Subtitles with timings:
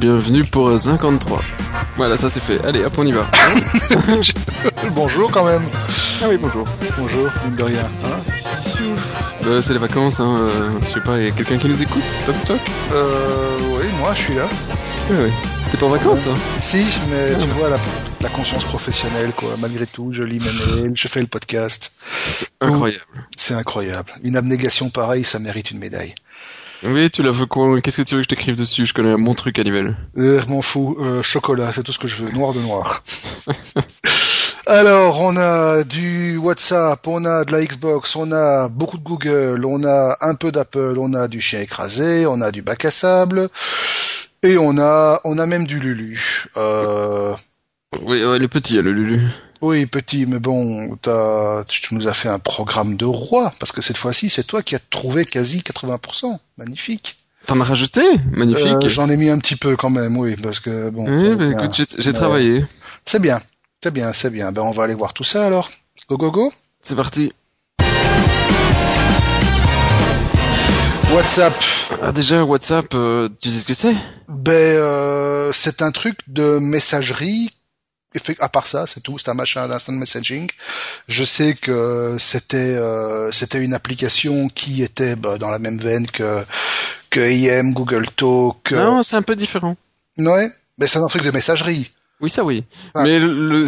[0.00, 1.42] bienvenue pour 53.
[1.96, 2.64] Voilà, ça c'est fait.
[2.64, 3.30] Allez, hop, on y va.
[4.94, 5.62] bonjour quand même.
[6.22, 6.64] Ah oui, bonjour.
[6.98, 7.90] Bonjour, mine de rien.
[8.04, 8.88] Hein
[9.46, 10.34] euh, c'est les vacances, hein.
[10.38, 12.60] Euh, je sais pas, il y a quelqu'un qui nous écoute Toc toc
[12.92, 14.48] Euh, oui, moi je suis là.
[15.10, 15.30] Oui, oui.
[15.70, 16.34] T'es pas en vacances, toi?
[16.60, 17.78] Si, mais tu vois, la,
[18.22, 19.54] la, conscience professionnelle, quoi.
[19.58, 21.92] Malgré tout, je lis mes mails, je fais le podcast.
[22.30, 23.04] C'est incroyable.
[23.36, 24.10] C'est incroyable.
[24.22, 26.14] Une abnégation pareille, ça mérite une médaille.
[26.82, 28.86] Oui, tu la veux quoi Qu'est-ce que tu veux que je t'écrive dessus?
[28.86, 29.94] Je connais mon truc niveau.
[30.16, 30.96] Euh, m'en fous.
[30.98, 32.30] Euh, chocolat, c'est tout ce que je veux.
[32.30, 33.02] Noir de noir.
[34.66, 39.64] Alors, on a du WhatsApp, on a de la Xbox, on a beaucoup de Google,
[39.64, 42.90] on a un peu d'Apple, on a du chien écrasé, on a du bac à
[42.90, 43.48] sable,
[44.42, 46.46] et on a, on a même du Lulu.
[46.56, 47.34] Euh...
[48.02, 49.20] Oui, ouais, le petit, le Lulu.
[49.60, 53.82] Oui, petit, mais bon, as, tu nous as fait un programme de roi, parce que
[53.82, 56.38] cette fois-ci, c'est toi qui as trouvé quasi 80%.
[56.56, 57.16] Magnifique.
[57.46, 58.02] T'en as rajouté?
[58.32, 58.84] Magnifique.
[58.84, 61.06] Euh, j'en ai mis un petit peu quand même, oui, parce que bon.
[61.08, 62.64] Oui, bah, écoute, j'ai travaillé.
[63.04, 63.40] C'est bien,
[63.82, 64.52] c'est bien, c'est bien.
[64.52, 65.68] Ben, on va aller voir tout ça alors.
[66.08, 66.52] Go, go, go.
[66.82, 67.32] C'est parti.
[71.12, 71.54] WhatsApp.
[72.02, 73.96] Ah déjà WhatsApp, euh, tu sais ce que c'est?
[74.28, 77.50] Ben euh, c'est un truc de messagerie
[78.40, 80.48] à part ça, c'est tout, c'est un machin d'instant messaging.
[81.08, 86.06] Je sais que c'était euh, c'était une application qui était bah, dans la même veine
[86.06, 86.44] que
[87.10, 88.72] que IM, Google Talk.
[88.72, 89.76] Non, c'est un peu différent.
[90.18, 91.90] Ouais, mais c'est un truc de messagerie.
[92.20, 92.64] Oui, ça oui.
[92.94, 93.04] Ah.
[93.04, 93.18] Mais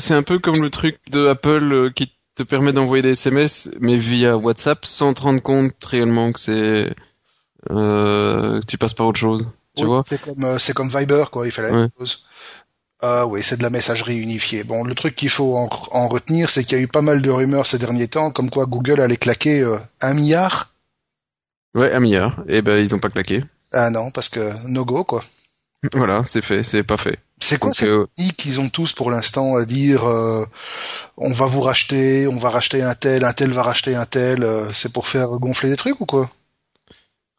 [0.00, 3.70] c'est un peu comme le truc de Apple euh, qui te permet d'envoyer des SMS,
[3.80, 6.94] mais via WhatsApp, sans te rendre compte réellement que c'est
[7.70, 9.48] euh, que tu passes par autre chose.
[9.76, 10.02] Tu vois?
[10.06, 11.46] C'est comme c'est comme Viber quoi.
[11.46, 12.26] Il fait la même chose.
[13.04, 14.62] Ah oui, c'est de la messagerie unifiée.
[14.62, 17.30] Bon, le truc qu'il faut en, retenir, c'est qu'il y a eu pas mal de
[17.30, 20.72] rumeurs ces derniers temps, comme quoi Google allait claquer euh, un milliard.
[21.74, 22.44] Ouais, un milliard.
[22.48, 23.42] Et eh ben, ils ont pas claqué.
[23.72, 25.22] Ah non, parce que no go, quoi.
[25.94, 27.18] Voilà, c'est fait, c'est pas fait.
[27.40, 28.06] C'est quoi cette euh...
[28.36, 30.46] qu'ils ont tous pour l'instant à dire euh,
[31.16, 34.44] on va vous racheter, on va racheter un tel, un tel va racheter un tel,
[34.44, 36.30] euh, c'est pour faire gonfler des trucs ou quoi?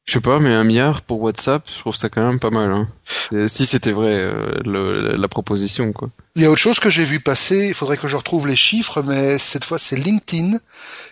[0.05, 2.71] Je sais pas, mais un milliard pour WhatsApp, je trouve ça quand même pas mal.
[2.71, 3.47] Hein.
[3.47, 6.09] Si c'était vrai euh, la proposition, quoi.
[6.35, 7.67] Il y a autre chose que j'ai vu passer.
[7.67, 10.57] Il faudrait que je retrouve les chiffres, mais cette fois c'est LinkedIn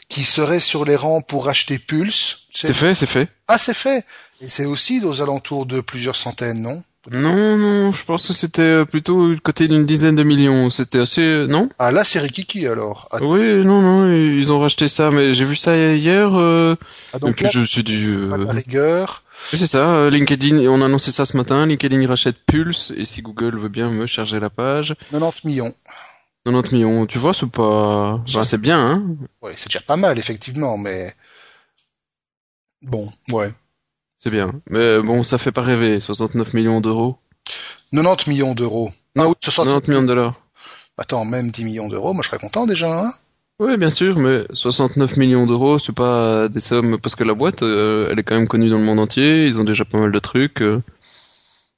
[0.09, 2.47] qui serait sur les rangs pour acheter Pulse.
[2.53, 3.29] C'est fait, c'est fait.
[3.47, 4.05] Ah, c'est fait.
[4.41, 6.83] Et c'est aussi aux alentours de plusieurs centaines, non?
[7.09, 10.69] Non, non, je pense que c'était euh, plutôt côté d'une dizaine de millions.
[10.69, 11.69] C'était assez, euh, non?
[11.79, 13.09] Ah là, c'est Rikiki alors.
[13.11, 13.17] Ah.
[13.21, 16.35] Oui, non, non, ils ont racheté ça, mais j'ai vu ça hier.
[16.35, 16.75] Euh...
[17.13, 18.05] Ah, donc, je suis du.
[18.07, 18.45] Euh...
[18.47, 19.23] rigueur.
[19.49, 20.11] c'est ça.
[20.11, 21.65] LinkedIn, on a annoncé ça ce matin.
[21.65, 24.93] LinkedIn rachète Pulse, et si Google veut bien me charger la page.
[25.09, 25.73] 90 millions.
[26.45, 29.03] 90 millions, tu vois, c'est pas, c'est bien, hein.
[29.41, 31.13] Ouais, c'est déjà pas mal, effectivement, mais
[32.81, 33.51] bon, ouais.
[34.23, 34.51] C'est bien.
[34.69, 35.99] Mais bon, ça fait pas rêver.
[35.99, 37.17] 69 millions d'euros.
[37.91, 38.91] 90 millions d'euros.
[39.17, 40.35] Ah oui, 90 millions de dollars.
[40.97, 43.11] Attends, même 10 millions d'euros, moi je serais content déjà, hein
[43.59, 47.63] Oui, bien sûr, mais 69 millions d'euros, c'est pas des sommes parce que la boîte,
[47.63, 49.45] euh, elle est quand même connue dans le monde entier.
[49.45, 50.61] Ils ont déjà pas mal de trucs.
[50.61, 50.81] Euh.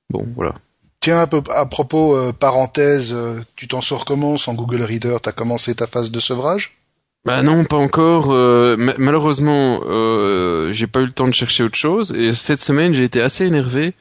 [0.09, 0.55] Bon, voilà.
[0.99, 3.15] Tiens, à, peu, à propos, euh, parenthèse,
[3.55, 5.17] tu t'en sors comment sans Google Reader?
[5.21, 6.77] T'as commencé ta phase de sevrage?
[7.25, 8.31] Bah non, pas encore.
[8.31, 12.11] Euh, malheureusement, euh, j'ai pas eu le temps de chercher autre chose.
[12.13, 13.93] Et cette semaine, j'ai été assez énervé.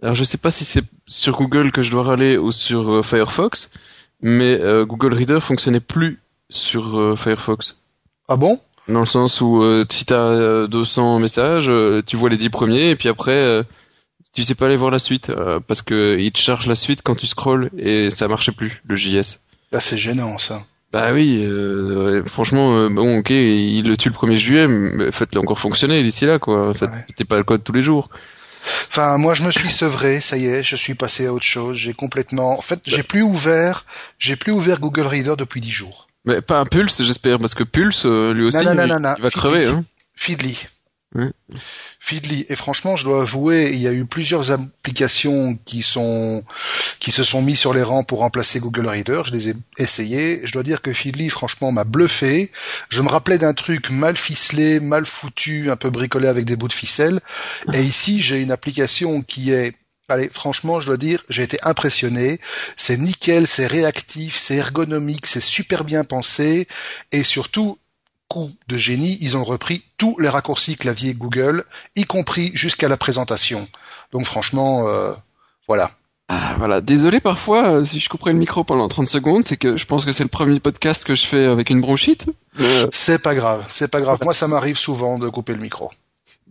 [0.00, 3.02] Alors je sais pas si c'est sur Google que je dois râler ou sur euh,
[3.02, 3.70] Firefox,
[4.20, 7.76] mais Google Reader fonctionnait plus sur Firefox.
[8.28, 8.60] Ah bon?
[8.88, 11.70] Dans le sens où si t'as 200 messages,
[12.06, 13.64] tu vois les 10 premiers et puis après
[14.32, 15.32] tu sais pas aller voir la suite
[15.66, 18.94] parce que il te charge la suite quand tu scrolls et ça marchait plus le
[18.94, 19.40] JS.
[19.72, 20.62] Ah c'est gênant ça.
[20.92, 25.40] Bah oui, euh, franchement, euh, bon, ok, il le tue le 1er juillet, mais faites-le
[25.40, 26.68] encore fonctionner d'ici là, quoi.
[26.68, 27.24] En fait, ouais.
[27.24, 28.10] pas le code tous les jours.
[28.88, 31.76] Enfin, moi, je me suis sevré, ça y est, je suis passé à autre chose.
[31.78, 33.04] J'ai complètement, en fait, j'ai bah.
[33.08, 33.86] plus ouvert,
[34.18, 36.08] j'ai plus ouvert Google Reader depuis dix jours.
[36.26, 39.84] Mais pas un Pulse, j'espère, parce que Pulse, euh, lui aussi, il, va crever, hein.
[40.14, 40.66] Feedly.
[42.00, 42.46] Feedly.
[42.48, 46.42] Et franchement, je dois avouer, il y a eu plusieurs applications qui sont
[47.00, 49.22] qui se sont mis sur les rangs pour remplacer Google Reader.
[49.26, 50.40] Je les ai essayées.
[50.44, 52.50] Je dois dire que Feedly, franchement, m'a bluffé.
[52.88, 56.68] Je me rappelais d'un truc mal ficelé, mal foutu, un peu bricolé avec des bouts
[56.68, 57.20] de ficelle.
[57.72, 59.74] Et ici, j'ai une application qui est
[60.08, 62.38] Allez, franchement, je dois dire, j'ai été impressionné.
[62.76, 66.66] C'est nickel, c'est réactif, c'est ergonomique, c'est super bien pensé,
[67.12, 67.78] et surtout,
[68.68, 71.64] de génie, ils ont repris tous les raccourcis clavier Google,
[71.96, 73.66] y compris jusqu'à la présentation.
[74.12, 75.12] Donc franchement, euh,
[75.68, 75.90] voilà.
[76.28, 79.76] Ah, voilà, désolé parfois euh, si je couperais le micro pendant 30 secondes, c'est que
[79.76, 82.26] je pense que c'est le premier podcast que je fais avec une bronchite.
[82.90, 84.18] C'est pas grave, c'est pas grave.
[84.24, 85.90] Moi, ça m'arrive souvent de couper le micro.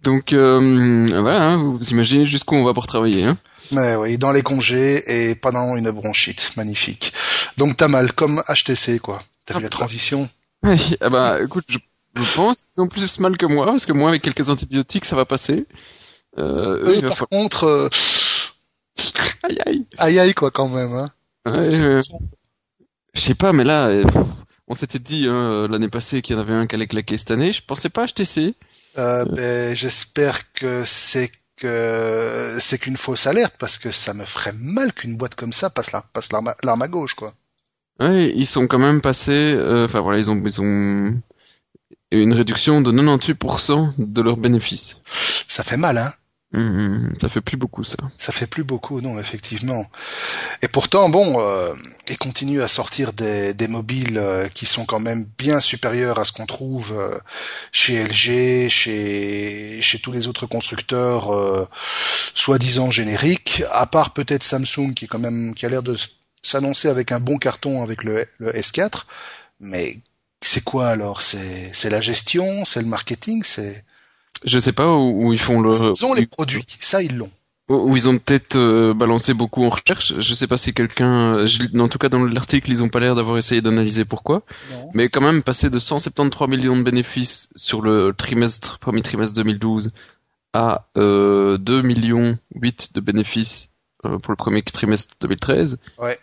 [0.04, 3.24] Donc euh, voilà, hein, vous imaginez jusqu'où on va pour travailler.
[3.24, 3.38] Hein.
[3.72, 7.14] Mais oui, dans les congés et pendant une bronchite, magnifique.
[7.58, 9.22] Donc t'as mal, comme HTC quoi.
[9.46, 10.28] T'as vu la transition?
[10.64, 11.78] Oui, ah bah écoute, je,
[12.36, 15.26] pense qu'ils ont plus mal que moi, parce que moi avec quelques antibiotiques ça va
[15.26, 15.66] passer.
[16.38, 17.90] Euh, oui, par contre, euh...
[19.44, 20.94] aïe aïe, aïe aïe quoi quand même.
[20.94, 21.12] Hein.
[21.46, 22.02] je
[23.16, 24.04] sais pas, mais là, euh,
[24.68, 27.32] on s'était dit hein, l'année passée qu'il y en avait un qui allait claquer cette
[27.32, 27.52] année.
[27.52, 28.56] Je pensais pas HTC.
[28.98, 34.54] Euh, ben, j'espère que c'est que c'est qu'une fausse alerte parce que ça me ferait
[34.54, 37.34] mal qu'une boîte comme ça passe passe l'arme à gauche quoi.
[38.02, 39.54] Ouais, ils sont quand même passés.
[39.54, 41.22] Euh, enfin voilà, ils ont ils ont
[42.12, 45.02] une réduction de 98% de leurs bénéfices.
[45.48, 46.14] Ça fait mal, hein
[46.54, 47.96] Mmh, ça fait plus beaucoup ça.
[48.18, 49.86] Ça fait plus beaucoup, non, effectivement.
[50.62, 51.74] Et pourtant, bon, euh,
[52.10, 56.26] ils continuent à sortir des, des mobiles euh, qui sont quand même bien supérieurs à
[56.26, 57.18] ce qu'on trouve euh,
[57.72, 61.66] chez LG, chez chez tous les autres constructeurs, euh,
[62.36, 65.96] soi-disant génériques, à part peut-être Samsung qui quand même qui a l'air de
[66.42, 69.04] s'annoncer avec un bon carton avec le, le S4.
[69.60, 70.00] Mais
[70.42, 71.22] c'est quoi alors?
[71.22, 73.84] C'est la gestion, c'est le marketing, c'est
[74.44, 75.72] je sais pas où, ils font le.
[75.72, 77.30] Ils ont les produits, ça ils l'ont.
[77.70, 80.20] Où ils ont peut-être euh, balancé beaucoup en recherche.
[80.20, 83.38] Je sais pas si quelqu'un, en tout cas dans l'article, ils ont pas l'air d'avoir
[83.38, 84.44] essayé d'analyser pourquoi.
[84.94, 89.90] Mais quand même, passer de 173 millions de bénéfices sur le trimestre, premier trimestre 2012
[90.54, 93.70] à euh, 2 millions 8 de bénéfices
[94.04, 95.78] pour le premier trimestre 2013.
[95.98, 96.18] Ouais.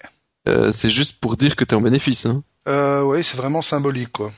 [0.73, 2.27] c'est juste pour dire que t'es en bénéfice.
[2.27, 2.43] Hein.
[2.69, 4.31] Euh, ouais, c'est vraiment symbolique quoi.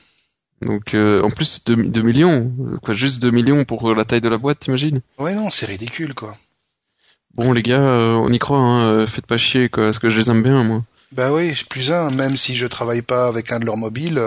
[0.61, 2.51] Donc euh, en plus 2, millions,
[2.83, 5.01] quoi, juste 2 millions pour la taille de la boîte, t'imagines?
[5.17, 6.37] Ouais non, c'est ridicule quoi.
[7.33, 10.09] Bon les gars, euh, on y croit, hein, euh, faites pas chier quoi, parce que
[10.09, 10.83] je les aime bien moi.
[11.11, 14.21] Bah oui, plus un, même si je travaille pas avec un de leurs mobiles,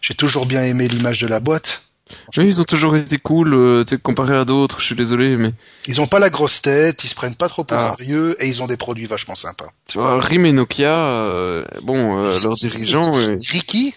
[0.00, 1.82] j'ai toujours bien aimé l'image de la boîte.
[2.36, 5.52] Oui, ils ont toujours été cool, euh, comparé à d'autres, je suis désolé, mais...
[5.86, 7.94] Ils ont pas la grosse tête, ils se prennent pas trop au ah.
[7.96, 9.70] sérieux, et ils ont des produits vachement sympas.
[9.86, 13.10] Tu vois, RIM et Nokia, bon, leurs dirigeants...
[13.50, 13.94] Ricky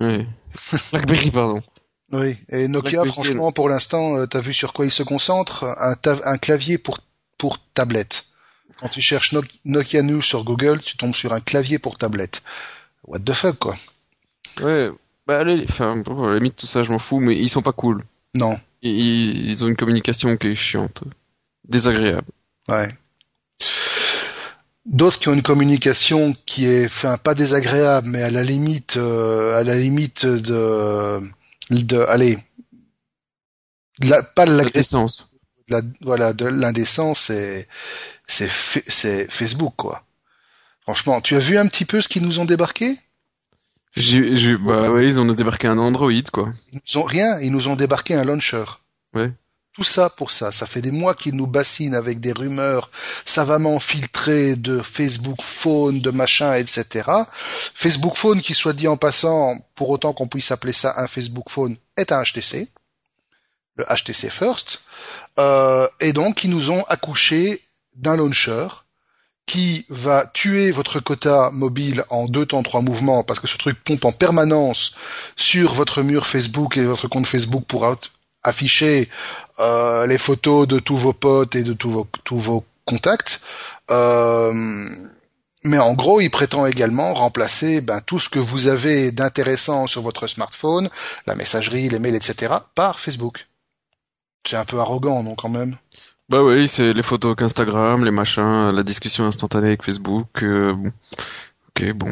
[0.00, 0.26] Oui.
[0.92, 1.62] BlackBerry, pardon.
[2.12, 5.96] Oui, et Nokia, franchement, pour l'instant, euh, t'as vu sur quoi il se concentre un,
[6.24, 6.98] un clavier pour,
[7.36, 8.26] pour tablette.
[8.78, 9.34] Quand tu cherches
[9.64, 12.42] Nokia News sur Google, tu tombes sur un clavier pour tablette.
[13.04, 13.74] What the fuck, quoi.
[14.62, 14.90] Ouais,
[15.26, 17.72] bah allez, enfin, à la limite, tout ça, je m'en fous, mais ils sont pas
[17.72, 18.04] cool.
[18.34, 18.58] Non.
[18.82, 21.02] Ils, ils ont une communication qui est chiante.
[21.68, 22.28] Désagréable.
[22.68, 22.88] Ouais.
[24.84, 29.58] D'autres qui ont une communication qui est, enfin, pas désagréable, mais à la limite, euh,
[29.58, 31.18] à la limite de,
[31.70, 32.38] de, allez,
[34.00, 34.52] la, pas de
[35.68, 37.66] la, voilà, de l'indécence, c'est,
[38.28, 38.48] c'est,
[38.86, 40.04] c'est Facebook, quoi.
[40.82, 42.96] Franchement, tu as vu un petit peu ce qu'ils nous ont débarqué?
[43.96, 46.52] J'ai, bah ouais, ils ont débarqué un Android, quoi.
[46.72, 48.64] Ils ont rien, ils nous ont débarqué un launcher.
[49.14, 49.32] Ouais.
[49.72, 50.52] Tout ça pour ça.
[50.52, 52.90] Ça fait des mois qu'ils nous bassinent avec des rumeurs
[53.24, 57.10] savamment filtrées de Facebook Phone, de machin, etc.
[57.74, 61.50] Facebook Phone, qui soit dit en passant, pour autant qu'on puisse appeler ça un Facebook
[61.50, 62.68] Phone, est un HTC.
[63.76, 64.80] Le HTC First.
[65.38, 67.62] Euh, et donc, ils nous ont accouché
[67.96, 68.68] d'un launcher
[69.46, 73.82] qui va tuer votre quota mobile en deux temps trois mouvements parce que ce truc
[73.82, 74.94] pompe en permanence
[75.36, 77.86] sur votre mur Facebook et votre compte Facebook pour
[78.42, 79.08] afficher
[79.60, 83.40] euh, les photos de tous vos potes et de tous vos, tous vos contacts.
[83.90, 84.88] Euh,
[85.66, 90.00] mais en gros, il prétend également remplacer ben, tout ce que vous avez d'intéressant sur
[90.02, 90.88] votre smartphone,
[91.26, 93.48] la messagerie, les mails, etc., par Facebook.
[94.46, 95.76] C'est un peu arrogant, non, quand même?
[96.28, 100.42] Bah oui, c'est les photos qu'Instagram, les machins, la discussion instantanée avec Facebook.
[100.42, 100.74] Euh,
[101.68, 102.10] ok, bon.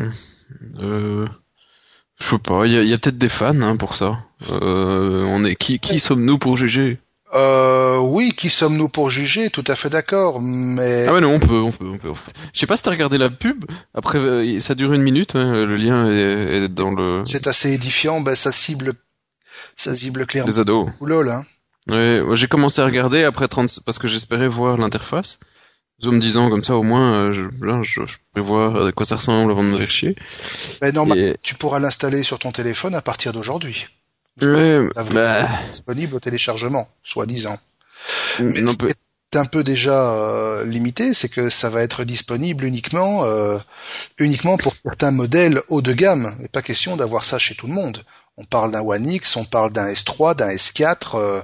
[0.78, 1.26] Euh,
[2.20, 4.18] je sais pas, il y a, peut-être des fans hein, pour ça.
[4.50, 7.00] Euh, on est qui, qui sommes-nous pour juger?
[7.34, 9.50] Euh, oui, qui sommes-nous pour juger?
[9.50, 11.06] Tout à fait d'accord, mais...
[11.08, 12.12] Ah ouais, non, on peut, on peut, on peut.
[12.52, 13.64] Je sais pas si t'as regardé la pub.
[13.94, 15.34] Après, euh, ça dure une minute.
[15.34, 17.22] Hein, le lien est, dans le...
[17.24, 18.20] C'est assez édifiant.
[18.20, 18.92] Ben, ça cible,
[19.74, 20.48] ça cible clairement.
[20.48, 20.88] Les ados.
[21.00, 21.44] Ou lol, hein.
[21.90, 23.80] Ouais, j'ai commencé à regarder après 30...
[23.84, 25.38] Parce que j'espérais voir l'interface.
[26.04, 27.42] En me disant comme ça au moins euh, je,
[27.82, 30.16] je, je pourrais voir à quoi ça ressemble avant de me faire chier.
[30.82, 33.86] Mais normalement, tu pourras l'installer sur ton téléphone à partir d'aujourd'hui.
[34.42, 35.60] Ouais, bah...
[35.70, 37.58] disponible au téléchargement, soi-disant.
[38.40, 39.03] Mais ce qui est
[39.36, 43.58] un peu déjà euh, limité, c'est que ça va être disponible uniquement euh,
[44.18, 46.34] uniquement pour certains modèles haut de gamme.
[46.40, 48.04] Il pas question d'avoir ça chez tout le monde.
[48.36, 51.42] On parle d'un One X, on parle d'un S3, d'un S4,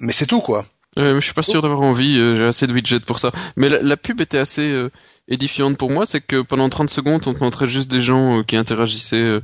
[0.00, 0.64] mais c'est tout quoi.
[0.98, 3.32] Euh, je suis pas sûr d'avoir envie, euh, j'ai assez de widgets pour ça.
[3.56, 4.90] Mais la, pub était assez euh,
[5.28, 8.42] édifiante pour moi, c'est que pendant 30 secondes, on te montrait juste des gens euh,
[8.42, 9.40] qui interagissaient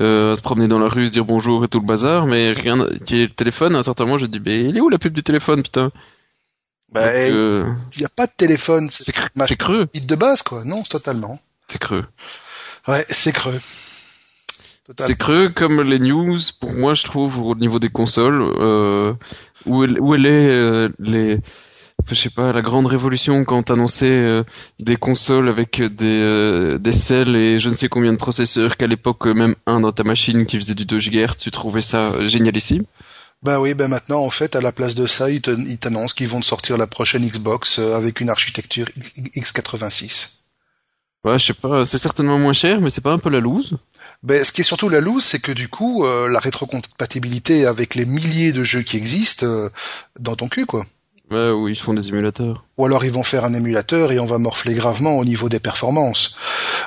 [0.00, 2.50] euh, à se promener dans la rue, se dire bonjour et tout le bazar, mais
[2.50, 4.88] rien, qui est le téléphone, à un certain moment, je dis, mais il est où
[4.88, 5.90] la pub du téléphone, putain?
[6.92, 7.64] Bah, il euh,
[7.98, 8.88] n'y a pas de téléphone.
[8.90, 10.64] c'est cr- c'est creux, de base, quoi.
[10.64, 11.40] Non, totalement.
[11.68, 12.04] c'est creux.
[12.88, 13.58] Ouais, c'est creux.
[14.98, 19.14] C'est creux comme les news, pour moi, je trouve, au niveau des consoles, euh,
[19.66, 21.40] où, elle, où elle est, euh, les,
[22.08, 24.44] je sais pas, la grande révolution quand t'annonçais euh,
[24.78, 28.86] des consoles avec des, euh, des selles et je ne sais combien de processeurs, qu'à
[28.86, 32.84] l'époque, même un dans ta machine qui faisait du 2 GHz, tu trouvais ça génialissime?
[33.42, 36.40] Bah oui, ben maintenant, en fait, à la place de ça, ils t'annoncent qu'ils vont
[36.40, 38.88] te sortir la prochaine Xbox euh, avec une architecture
[39.36, 40.36] X86.
[41.24, 43.76] Ouais, je sais pas, c'est certainement moins cher, mais c'est pas un peu la loose?
[44.22, 47.94] Ben, ce qui est surtout la loose, c'est que du coup, euh, la rétrocompatibilité avec
[47.94, 49.68] les milliers de jeux qui existent euh,
[50.18, 50.86] dans ton cul, quoi.
[51.30, 52.64] Ouais, où ils font des émulateurs.
[52.78, 55.58] Ou alors ils vont faire un émulateur et on va morfler gravement au niveau des
[55.58, 56.36] performances.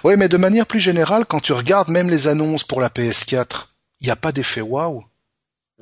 [0.05, 3.67] Ouais, mais de manière plus générale, quand tu regardes même les annonces pour la PS4,
[3.99, 5.03] il n'y a pas d'effet waouh.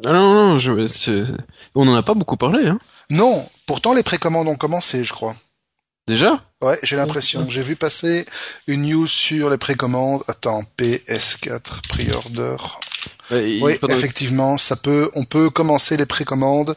[0.06, 1.26] Ah non, non, je, je-
[1.76, 2.80] on en a pas beaucoup parlé, hein.
[3.10, 5.36] Non, pourtant les précommandes ont commencé, je crois.
[6.08, 6.42] Déjà?
[6.62, 7.50] Ouais, j'ai l'impression.
[7.50, 8.26] J'ai vu passer
[8.68, 10.24] une news sur les précommandes.
[10.28, 12.56] Attends, PS4 pre-order.
[13.32, 16.76] Ouais, il- Oui, effectivement, ça peut, on peut commencer les précommandes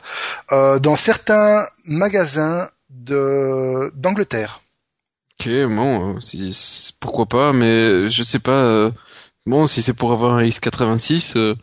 [0.52, 4.60] euh, dans certains magasins de d'Angleterre.
[5.40, 8.64] Ok, bon, euh, si- pourquoi pas, mais je sais pas.
[8.64, 8.90] euh,
[9.46, 11.54] bon, si c'est pour avoir un X86, euh,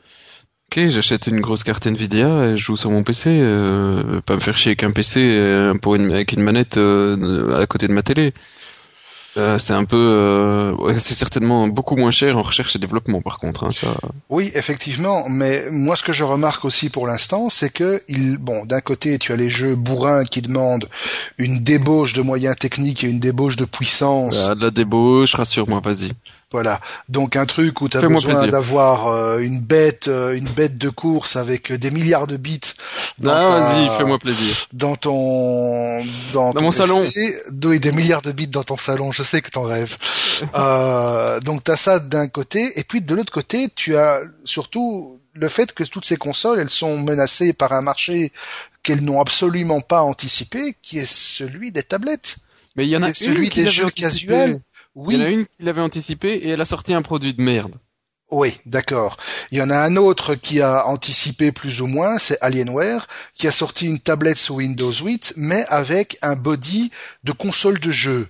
[0.71, 3.29] ok, j'achète une grosse carte Nvidia et je joue sur mon PC.
[3.29, 7.57] Euh, pas me faire chier avec un PC euh, pour une, avec une manette euh,
[7.57, 8.33] à côté de ma télé.
[9.37, 13.21] Euh, c'est un peu, euh, ouais, c'est certainement beaucoup moins cher en recherche et développement,
[13.21, 13.65] par contre.
[13.65, 13.95] Hein, ça.
[14.29, 18.65] Oui, effectivement, mais moi ce que je remarque aussi pour l'instant, c'est que il, bon,
[18.65, 20.89] d'un côté tu as les jeux bourrins qui demandent
[21.37, 24.47] une débauche de moyens techniques et une débauche de puissance.
[24.49, 26.11] Ah, de la débauche, rassure-moi, vas-y.
[26.51, 26.79] Voilà.
[27.09, 30.87] Donc un truc où tu as besoin d'avoir euh, une bête, euh, une bête de
[30.89, 32.61] course avec des milliards de bits
[33.17, 34.67] dans, Ah, vas-y, fais-moi plaisir.
[34.71, 36.01] dans ton
[36.33, 36.77] dans, ton mon PC.
[36.77, 37.03] salon.
[37.65, 39.11] Oui, des milliards de bits dans ton salon.
[39.11, 39.97] Je sais que t'en rêves.
[40.55, 45.49] euh, donc t'as ça d'un côté, et puis de l'autre côté, tu as surtout le
[45.49, 48.31] fait que toutes ces consoles, elles sont menacées par un marché
[48.83, 52.37] qu'elles n'ont absolument pas anticipé, qui est celui des tablettes,
[52.77, 54.33] Mais il y en a et celui une qui des jeux anticipé.
[54.33, 54.59] casuels.
[55.09, 57.33] Il y en a Oui, une qui l'avait anticipé et elle a sorti un produit
[57.33, 57.75] de merde.
[58.29, 59.15] Oui, d'accord.
[59.51, 63.47] Il y en a un autre qui a anticipé plus ou moins, c'est Alienware, qui
[63.47, 66.91] a sorti une tablette sous Windows 8, mais avec un body
[67.23, 68.27] de console de jeu.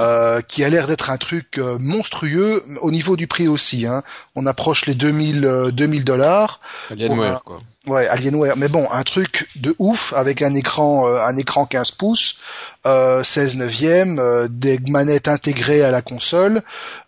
[0.00, 3.84] euh, qui a l'air d'être un truc euh, monstrueux au niveau du prix aussi.
[3.86, 4.02] Hein.
[4.36, 6.60] On approche les 2000 euh, 2000 dollars.
[6.90, 7.58] Alienware, quoi.
[7.88, 8.56] Ouais, Alienware.
[8.56, 12.36] Mais bon, un truc de ouf avec un écran, euh, un écran 15 pouces,
[12.86, 16.62] euh, 16 neuvième, euh, des manettes intégrées à la console,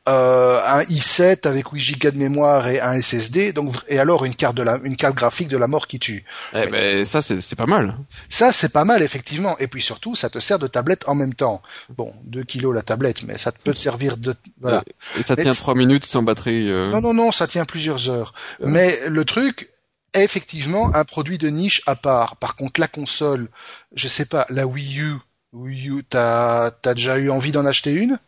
[0.09, 3.53] euh, un i7 avec 8 Go de mémoire et un SSD.
[3.53, 6.25] Donc et alors une carte de la, une carte graphique de la mort qui tue.
[6.55, 7.97] Eh ben, ça, c'est pas mal.
[8.29, 9.57] Ça, c'est pas mal effectivement.
[9.59, 11.63] Et puis surtout, ça te sert de tablette en même temps.
[11.97, 14.83] Bon, 2 kilos la tablette, mais ça peut te servir de voilà.
[15.19, 16.71] Et ça Mais tient c'est- trois minutes sans batterie.
[16.71, 18.33] Non, non, non, ça tient plusieurs heures.
[18.65, 19.71] Mais le truc
[20.15, 22.37] effectivement un produit de niche à part.
[22.37, 23.49] Par contre, la console,
[23.95, 25.15] je sais pas, la Wii U,
[25.53, 28.19] Wii U, t'as t'as déjà eu envie d'en acheter une?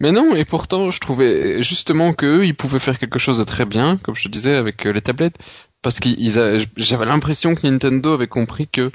[0.00, 3.66] Mais non, et pourtant, je trouvais justement qu'eux, ils pouvaient faire quelque chose de très
[3.66, 5.36] bien, comme je te disais, avec euh, les tablettes.
[5.82, 6.30] Parce qu'ils,
[6.76, 8.90] j'avais l'impression que Nintendo avait compris que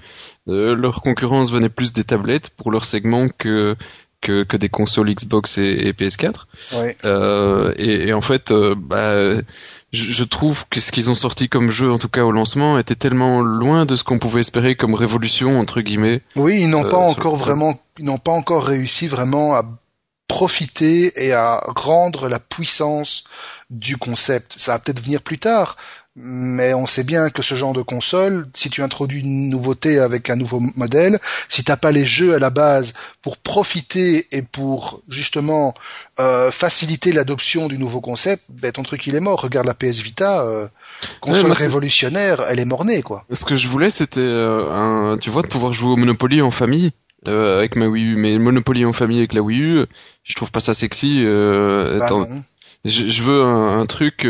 [0.48, 3.76] euh, leur concurrence venait plus des tablettes pour leur segment que
[4.22, 6.46] que, que des consoles Xbox et, et PS4.
[6.78, 6.98] Ouais.
[7.06, 9.16] Euh, et, et en fait, euh, bah,
[9.92, 12.96] je, trouve que ce qu'ils ont sorti comme jeu, en tout cas au lancement, était
[12.96, 16.22] tellement loin de ce qu'on pouvait espérer comme révolution entre guillemets.
[16.36, 19.64] Oui, ils n'ont Euh, pas encore vraiment, ils n'ont pas encore réussi vraiment à
[20.28, 23.26] profiter et à rendre la puissance
[23.70, 24.56] du concept.
[24.58, 25.78] Ça va peut-être venir plus tard,
[26.16, 30.30] mais on sait bien que ce genre de console, si tu introduis une nouveauté avec
[30.30, 31.20] un nouveau modèle,
[31.50, 35.74] si t'as pas les jeux à la base pour profiter et pour justement
[36.20, 39.42] euh, faciliter l'adoption du nouveau concept, ben ton truc il est mort.
[39.42, 40.68] Regarde la PS Vita, euh,
[41.20, 43.26] console révolutionnaire, elle est mornée quoi.
[43.32, 46.52] Ce que je voulais, c'était euh, un, tu vois, de pouvoir jouer au Monopoly en
[46.52, 46.92] famille
[47.28, 48.16] euh, avec ma Wii U.
[48.16, 49.86] Mais Monopoly en famille avec la Wii U,
[50.24, 51.24] je trouve pas ça sexy.
[51.26, 52.10] Euh, Bah
[52.88, 54.28] je, je veux un, un truc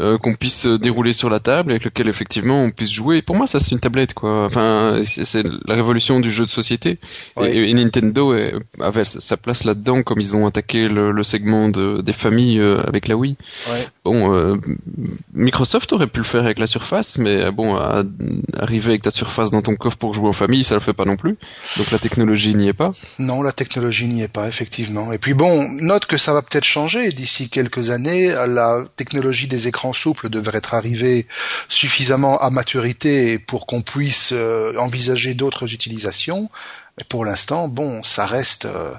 [0.00, 3.20] euh, euh, qu'on puisse dérouler sur la table, avec lequel effectivement on puisse jouer.
[3.20, 4.46] Pour moi, ça c'est une tablette, quoi.
[4.46, 6.98] Enfin, c'est la révolution du jeu de société.
[7.36, 7.56] Et- Ouais.
[7.56, 12.00] Et, Nintendo est- avait sa place là-dedans, comme ils ont attaqué le, le segment de,
[12.00, 13.36] des familles euh, avec la Wii.
[13.70, 13.86] Ouais.
[14.04, 14.56] Bon, euh,
[15.34, 18.02] Microsoft aurait pu le faire avec la Surface, mais euh, bon, à-
[18.58, 21.04] arriver avec ta Surface dans ton coffre pour jouer en famille, ça le fait pas
[21.04, 21.36] non plus.
[21.76, 22.92] Donc la technologie n'y est pas.
[23.18, 25.12] Non, la technologie n'y est pas, effectivement.
[25.12, 28.28] Et puis bon, note que ça va peut-être changer d'ici quelques années.
[28.48, 31.26] La technologie des écrans souple devrait être arrivé
[31.68, 36.50] suffisamment à maturité pour qu'on puisse euh, envisager d'autres utilisations.
[36.96, 38.92] Mais pour l'instant, bon, ça reste, euh,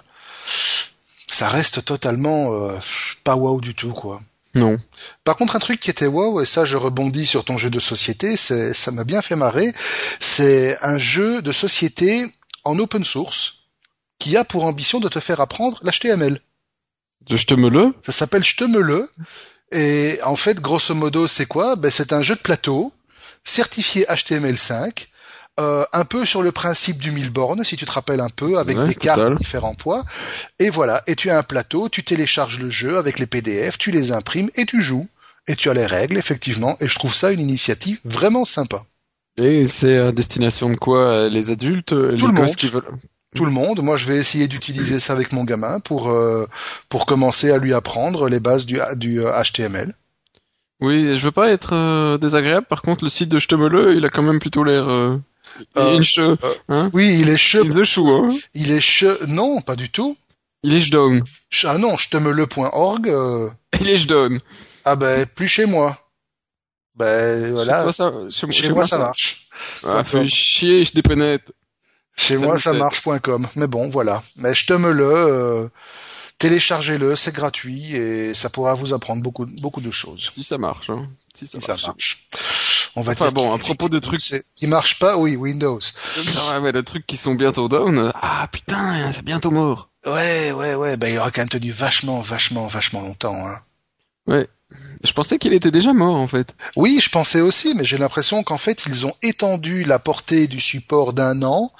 [1.27, 2.77] ça reste totalement euh,
[3.23, 4.21] pas wow du tout, quoi.
[4.55, 4.77] Non.
[5.23, 7.79] Par contre, un truc qui était wow, et ça je rebondis sur ton jeu de
[7.79, 9.71] société, ça m'a bien fait marrer,
[10.19, 12.25] c'est un jeu de société
[12.63, 13.59] en open source
[14.17, 16.41] qui a pour ambition de te faire apprendre l'HTML.
[17.29, 19.09] Je te me le Ça s'appelle Je te me le.
[19.71, 21.75] Et en fait, grosso modo, c'est quoi?
[21.75, 22.91] Ben, C'est un jeu de plateau
[23.43, 25.05] certifié HTML5,
[25.59, 28.57] euh, un peu sur le principe du mille bornes, si tu te rappelles un peu,
[28.57, 29.15] avec Ouais, des total.
[29.17, 30.03] cartes de différents poids.
[30.59, 33.91] Et voilà, et tu as un plateau, tu télécharges le jeu avec les PDF, tu
[33.91, 35.07] les imprimes et tu joues.
[35.47, 38.85] Et tu as les règles, effectivement, et je trouve ça une initiative vraiment sympa.
[39.41, 42.55] Et c'est à destination de quoi euh, Les adultes euh, Les le monde.
[42.55, 42.83] qui veulent
[43.35, 46.47] Tout le monde, moi je vais essayer d'utiliser ça avec mon gamin pour euh,
[46.89, 49.93] pour commencer à lui apprendre les bases du, du euh, HTML.
[50.81, 53.67] Oui, je veux pas être euh, désagréable, par contre le site de Je te me
[53.69, 54.87] le, il a quand même plutôt l'air...
[54.89, 55.17] Euh...
[55.77, 56.37] Euh, che-
[56.69, 59.89] hein Oui, il est che, Il est chou, hein il est che, non, pas du
[59.89, 60.15] tout.
[60.63, 60.79] Il est.
[61.51, 63.09] Ch- Ah non, je te me le.org.
[63.09, 63.49] euh,
[63.81, 64.37] Il est down.
[64.85, 65.97] Ah ben plus chez moi.
[66.95, 69.47] Ben voilà, Chez toi, ça, chez, chez moi ça marche.
[69.85, 71.51] Ah, fais chier, je dépénètre.
[72.19, 73.47] Chez Ça moi ça marche.com.
[73.55, 74.21] Mais bon, voilà.
[74.35, 75.67] Mais je te me le, euh,
[76.37, 80.29] téléchargez-le, c'est gratuit et ça pourra vous apprendre beaucoup beaucoup de choses.
[80.33, 81.07] Si ça marche, hein.
[81.33, 81.81] Si ça Si marche.
[81.81, 82.27] ça marche.
[82.95, 85.79] On va Enfin, dire bon, à propos de trucs- qui marchent pas, oui, Windows.
[86.37, 88.11] Ah ouais, ouais, le truc qui sont bientôt down.
[88.15, 89.89] Ah putain, c'est bientôt mort.
[90.05, 90.97] Ouais, ouais, ouais.
[90.97, 93.47] Ben il aura quand même tenu vachement, vachement, vachement longtemps.
[93.47, 94.45] Hein.
[95.03, 96.55] Je pensais qu'il était déjà mort en fait.
[96.75, 100.59] Oui, je pensais aussi, mais j'ai l'impression qu'en fait, ils ont étendu la portée du
[100.59, 101.71] support d'un an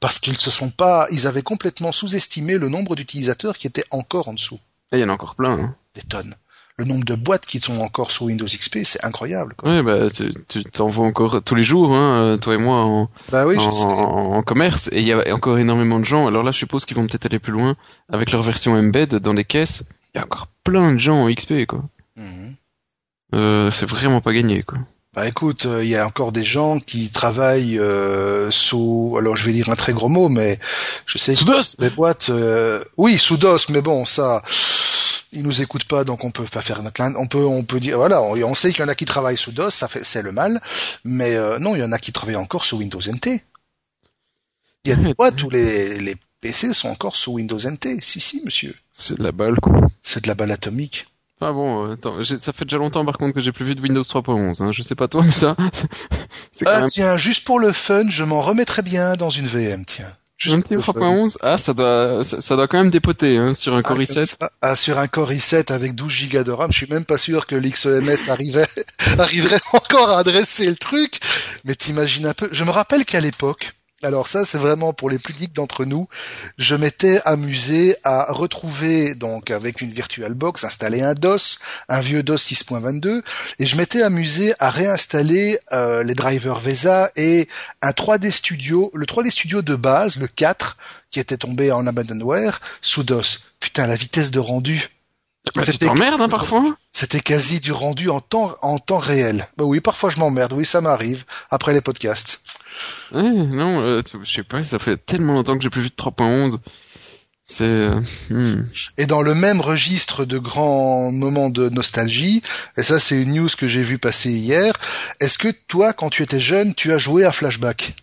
[0.00, 4.28] parce qu'ils se sont pas, ils avaient complètement sous-estimé le nombre d'utilisateurs qui étaient encore
[4.28, 4.58] en dessous.
[4.92, 5.58] Et il y en a encore plein.
[5.58, 5.74] Hein.
[5.94, 6.34] Des tonnes.
[6.76, 9.54] Le nombre de boîtes qui sont encore sous Windows XP, c'est incroyable.
[9.56, 9.70] Quoi.
[9.70, 13.08] Ouais, bah tu t'en vois encore tous les jours, hein, euh, toi et moi en,
[13.30, 13.84] Bah oui, je en, sais.
[13.84, 14.88] en commerce.
[14.90, 16.26] Et il y a encore énormément de gens.
[16.26, 17.76] Alors là, je suppose qu'ils vont peut-être aller plus loin
[18.12, 19.84] avec leur version embed dans les caisses.
[20.14, 21.84] Il y a encore plein de gens en XP quoi.
[22.16, 22.56] Mhm.
[23.34, 24.78] Euh, c'est vraiment pas gagné quoi.
[25.14, 29.44] Bah écoute, euh, il y a encore des gens qui travaillent euh, sous, alors je
[29.44, 30.58] vais dire un très gros mot, mais
[31.06, 34.42] je sais que Soudos des boîtes, euh, oui, sous DOS, mais bon, ça,
[35.30, 37.78] ils nous écoutent pas, donc on peut pas faire notre clin- On peut, on peut
[37.78, 40.04] dire, voilà, on, on sait qu'il y en a qui travaillent sous DOS, ça fait,
[40.04, 40.60] c'est le mal,
[41.04, 43.40] mais euh, non, il y en a qui travaillent encore sous Windows NT.
[44.84, 48.02] Il y a des boîtes où les, les PC sont encore sous Windows NT.
[48.02, 49.72] Si, si, monsieur, C'est de la balle quoi.
[50.02, 51.06] c'est de la balle atomique.
[51.40, 53.82] Ah bon, attends, j'ai- ça fait déjà longtemps par contre que j'ai plus vu de
[53.82, 54.62] Windows 3.11.
[54.62, 54.72] Hein.
[54.72, 55.56] Je sais pas toi, mais ça,
[56.60, 59.84] quand Ah même tiens, juste pour le fun, je m'en remettrais bien dans une VM,
[59.84, 60.10] tiens.
[60.36, 60.92] Juste un petit le fun.
[60.92, 61.36] 3.11.
[61.42, 64.14] Ah, ça doit, ça, ça doit quand même dépoter hein, sur un Core Ah, i7.
[64.14, 64.50] comme ça.
[64.62, 67.46] Ah, sur un Core i7 avec 12 Go de RAM, je suis même pas sûr
[67.46, 68.66] que l'XEMS arrivait,
[69.18, 71.20] arriverait encore à adresser le truc.
[71.64, 72.48] Mais t'imagines un peu.
[72.52, 76.06] Je me rappelle qu'à l'époque, alors ça c'est vraiment pour les plus geeks d'entre nous,
[76.58, 82.36] je m'étais amusé à retrouver donc avec une VirtualBox, installer un DOS, un vieux DOS
[82.36, 83.22] 6.22,
[83.58, 87.48] et je m'étais amusé à réinstaller euh, les drivers VESA et
[87.82, 90.76] un 3D Studio, le 3D Studio de base, le 4,
[91.10, 93.40] qui était tombé en abandonware sous DOS.
[93.60, 94.88] Putain, la vitesse de rendu,
[95.54, 96.64] Bah, C'était- t'emmerdes hein, parfois.
[96.92, 99.46] c'était quasi du rendu en temps en temps réel.
[99.58, 102.40] Bah oui, parfois je m'emmerde, oui, ça m'arrive après les podcasts.
[103.12, 105.94] Ouais, non, euh, je sais pas, ça fait tellement longtemps que j'ai plus vu de
[105.94, 106.58] 3.11.
[107.46, 108.64] C'est, euh, hmm.
[108.96, 112.42] Et dans le même registre de grands moments de nostalgie,
[112.78, 114.72] et ça c'est une news que j'ai vu passer hier,
[115.20, 117.94] est-ce que toi, quand tu étais jeune, tu as joué à Flashback?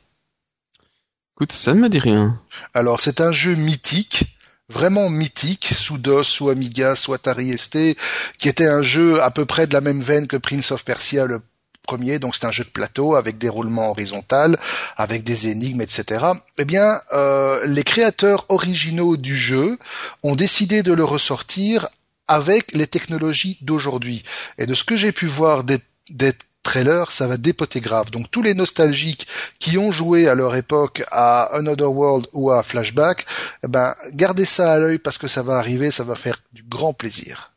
[1.35, 2.39] Écoute, ça ne me dit rien.
[2.75, 4.37] Alors c'est un jeu mythique,
[4.69, 7.97] vraiment mythique, sous DOS, sous Amiga, sous Atari ST,
[8.37, 11.25] qui était un jeu à peu près de la même veine que Prince of Persia
[11.25, 11.41] le
[11.81, 14.57] premier, donc c'est un jeu de plateau avec des roulements horizontal,
[14.97, 16.25] avec des énigmes, etc.
[16.57, 19.77] Eh bien, euh, les créateurs originaux du jeu
[20.23, 21.87] ont décidé de le ressortir
[22.27, 24.23] avec les technologies d'aujourd'hui.
[24.57, 28.11] Et de ce que j'ai pu voir des, des trailers, ça va dépoter grave.
[28.11, 29.27] Donc tous les nostalgiques
[29.59, 33.25] qui ont joué à leur époque à Another World ou à Flashback,
[33.63, 36.63] eh ben gardez ça à l'œil parce que ça va arriver, ça va faire du
[36.63, 37.50] grand plaisir.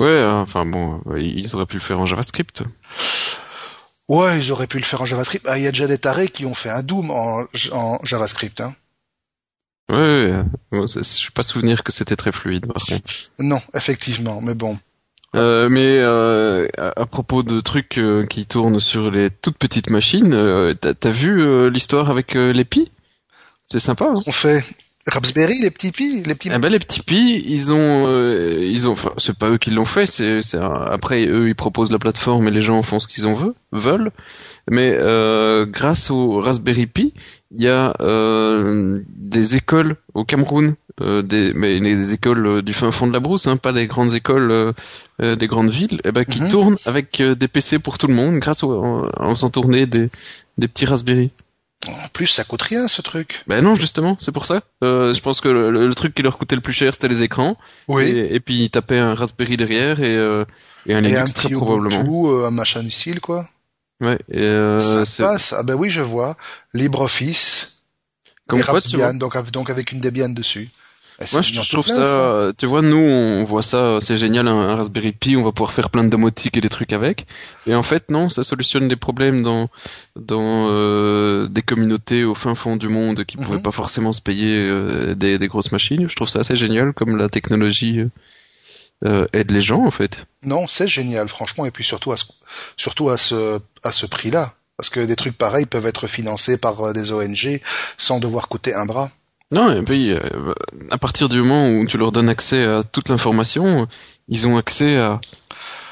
[0.00, 2.62] Ouais, euh, enfin bon, euh, ils auraient pu le faire en JavaScript.
[4.08, 5.46] Ouais, ils auraient pu le faire en JavaScript.
[5.48, 8.60] Ah, Il y a déjà des tarés qui ont fait un Doom en, en JavaScript.
[8.60, 8.74] Hein.
[9.90, 13.10] Ouais, je suis pas souvenir que c'était très fluide par contre.
[13.38, 14.78] Non, effectivement, mais bon.
[15.36, 19.90] Euh, mais euh, à, à propos de trucs euh, qui tournent sur les toutes petites
[19.90, 22.90] machines, euh, t'as vu l'histoire avec l'épi
[23.66, 24.06] C'est sympa.
[24.06, 24.64] Hein On fait
[25.06, 26.50] Raspberry, les petits Pi, les petits.
[26.54, 29.70] Eh ben les petits Pi, ils ont, euh, ils ont, enfin c'est pas eux qui
[29.70, 33.06] l'ont fait, c'est, c'est après eux ils proposent la plateforme et les gens font ce
[33.08, 34.10] qu'ils en veulent, veulent.
[34.70, 37.12] Mais euh, grâce au Raspberry Pi,
[37.54, 42.72] il y a euh, des écoles au Cameroun, euh, des, mais des écoles euh, du
[42.72, 44.50] fin fond de la brousse, hein, pas des grandes écoles
[45.20, 46.48] euh, des grandes villes, eh ben qui Mhm.
[46.48, 50.08] tournent avec des PC pour tout le monde grâce au, en, en faisant tourner des
[50.56, 51.30] des petits Raspberry.
[51.88, 53.42] En plus, ça coûte rien ce truc.
[53.46, 54.62] Ben non, justement, c'est pour ça.
[54.82, 57.22] Euh, je pense que le, le truc qui leur coûtait le plus cher, c'était les
[57.22, 57.56] écrans.
[58.00, 60.44] Et, et puis ils tapaient un Raspberry derrière et, euh,
[60.86, 62.32] et un Et un Linux très petit probablement.
[62.32, 63.48] Euh, un machin utile, quoi.
[64.00, 64.18] Ouais.
[64.30, 65.52] Et euh, ça passe.
[65.52, 66.36] Ah ben oui, je vois.
[66.72, 67.82] LibreOffice.
[68.48, 68.74] comme et quoi.
[68.74, 70.70] Raspbian, donc avec une Debian dessus.
[71.32, 74.68] Moi, je, trouve plein, ça, euh, tu vois, nous, on voit ça, c'est génial, un,
[74.68, 77.26] un Raspberry Pi, on va pouvoir faire plein de domotiques et des trucs avec.
[77.68, 79.68] Et en fait, non, ça solutionne des problèmes dans
[80.16, 83.62] dans euh, des communautés au fin fond du monde qui pouvaient Mhm.
[83.62, 86.08] pas forcément se payer euh, des, des grosses machines.
[86.10, 88.00] Je trouve ça assez génial, comme la technologie
[89.04, 90.26] euh, aide les gens, en fait.
[90.44, 92.24] Non, c'est génial, franchement, et puis surtout à ce,
[92.76, 94.54] surtout à ce, à ce prix-là.
[94.76, 97.60] Parce que des trucs pareils peuvent être financés par des ONG
[97.98, 99.10] sans devoir coûter un bras.
[99.52, 100.20] Non, et puis euh,
[100.90, 103.86] à partir du moment où tu leur donnes accès à toute l'information,
[104.28, 105.20] ils ont accès à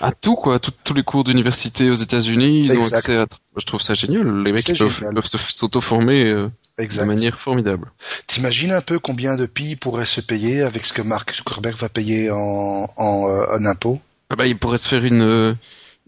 [0.01, 3.27] à tout quoi, Tout- tous les cours d'université aux États-Unis, ils ont accès à.
[3.57, 4.43] Je trouve ça génial.
[4.43, 7.93] Les mecs peuvent, peuvent se- s'auto-former euh, de manière formidable.
[8.27, 11.89] T'imagines un peu combien de pi pourrait se payer avec ce que Mark Zuckerberg va
[11.89, 14.01] payer en, en, euh, en impôts?
[14.31, 15.55] Ah bah, ils pourraient se faire une euh,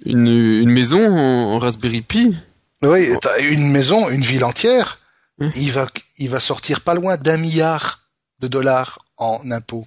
[0.06, 2.34] une, une maison en, en Raspberry Pi.
[2.82, 4.98] Oui, t'as une maison, une ville entière.
[5.40, 5.50] Hum.
[5.56, 8.00] Il va, il va sortir pas loin d'un milliard
[8.40, 9.86] de dollars en impôts.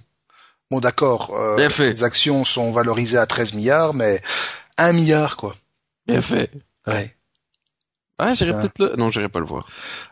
[0.70, 4.20] Bon, d'accord, euh, les actions sont valorisées à 13 milliards, mais
[4.76, 5.54] un milliard, quoi.
[6.06, 6.50] Bien fait.
[6.86, 7.14] Ouais.
[8.18, 8.60] Ah, j'irai Ah.
[8.60, 8.96] peut-être le.
[8.96, 9.66] Non, j'irai pas le voir.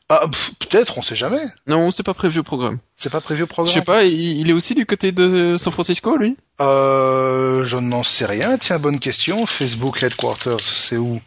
[0.08, 0.22] Ah,
[0.60, 1.42] peut-être, on sait jamais.
[1.66, 2.78] Non, c'est pas prévu au programme.
[2.94, 3.74] C'est pas prévu au Je programme.
[3.74, 4.04] sais pas.
[4.04, 6.36] Il, il est aussi du côté de San Francisco, lui?
[6.60, 8.56] Euh, je n'en sais rien.
[8.58, 9.44] Tiens, bonne question.
[9.44, 11.20] Facebook Headquarters, c'est où?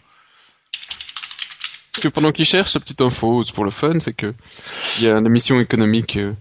[2.00, 4.34] Parce que pendant qu'il cherche, la petite info, pour le fun, c'est que
[5.00, 6.32] il y a une mission économique, euh,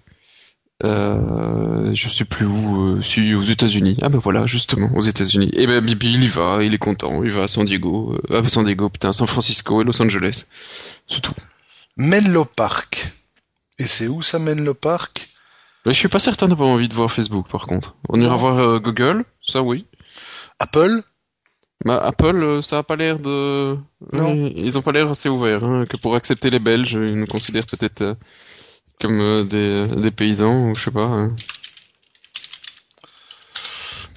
[0.85, 3.97] euh, je sais plus où, euh, si aux États-Unis.
[4.01, 5.51] Ah ben voilà, justement, aux États-Unis.
[5.55, 8.49] Et ben Bibi, il y va, il est content, il va à San Diego, à
[8.49, 10.47] San Diego, putain, San Francisco et Los Angeles,
[11.09, 11.35] c'est tout.
[11.97, 13.13] Menlo Park.
[13.81, 15.29] Et c'est où ça, Menlo Park?
[15.85, 17.97] Mais je suis pas certain d'avoir envie de voir Facebook, par contre.
[18.09, 19.87] On ira voir euh, Google, ça oui.
[20.61, 21.03] Apple?
[21.85, 23.77] Bah, Apple, euh, ça a pas l'air de.
[24.13, 24.33] Non.
[24.33, 27.27] Oui, Ils ont pas l'air assez ouverts, hein, que pour accepter les Belges, ils nous
[27.27, 28.15] considèrent peut-être euh,
[29.01, 31.05] comme euh, des, des paysans, ou je sais pas.
[31.05, 31.37] hein.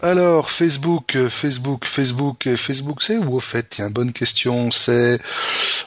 [0.03, 3.67] Alors, Facebook, euh, Facebook, Facebook, euh, Facebook, c'est où au fait?
[3.69, 4.71] Tiens, bonne question.
[4.71, 5.19] C'est,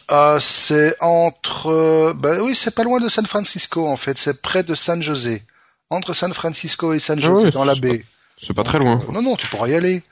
[0.06, 4.16] ah, c'est entre, euh, bah oui, c'est pas loin de San Francisco en fait.
[4.16, 5.42] C'est près de San José,
[5.90, 8.04] entre San Francisco et San Ah José ouais, dans la baie.
[8.40, 9.00] C'est pas très loin.
[9.10, 10.02] Non, non, tu pourras y aller.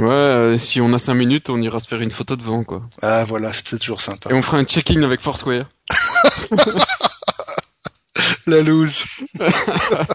[0.00, 2.82] Ouais, euh, si on a cinq minutes, on ira se faire une photo devant, quoi.
[3.02, 4.30] Ah voilà, c'est toujours sympa.
[4.30, 5.66] Et on fera un check-in avec Foursquare.
[8.46, 9.04] La loose.
[9.40, 10.06] ah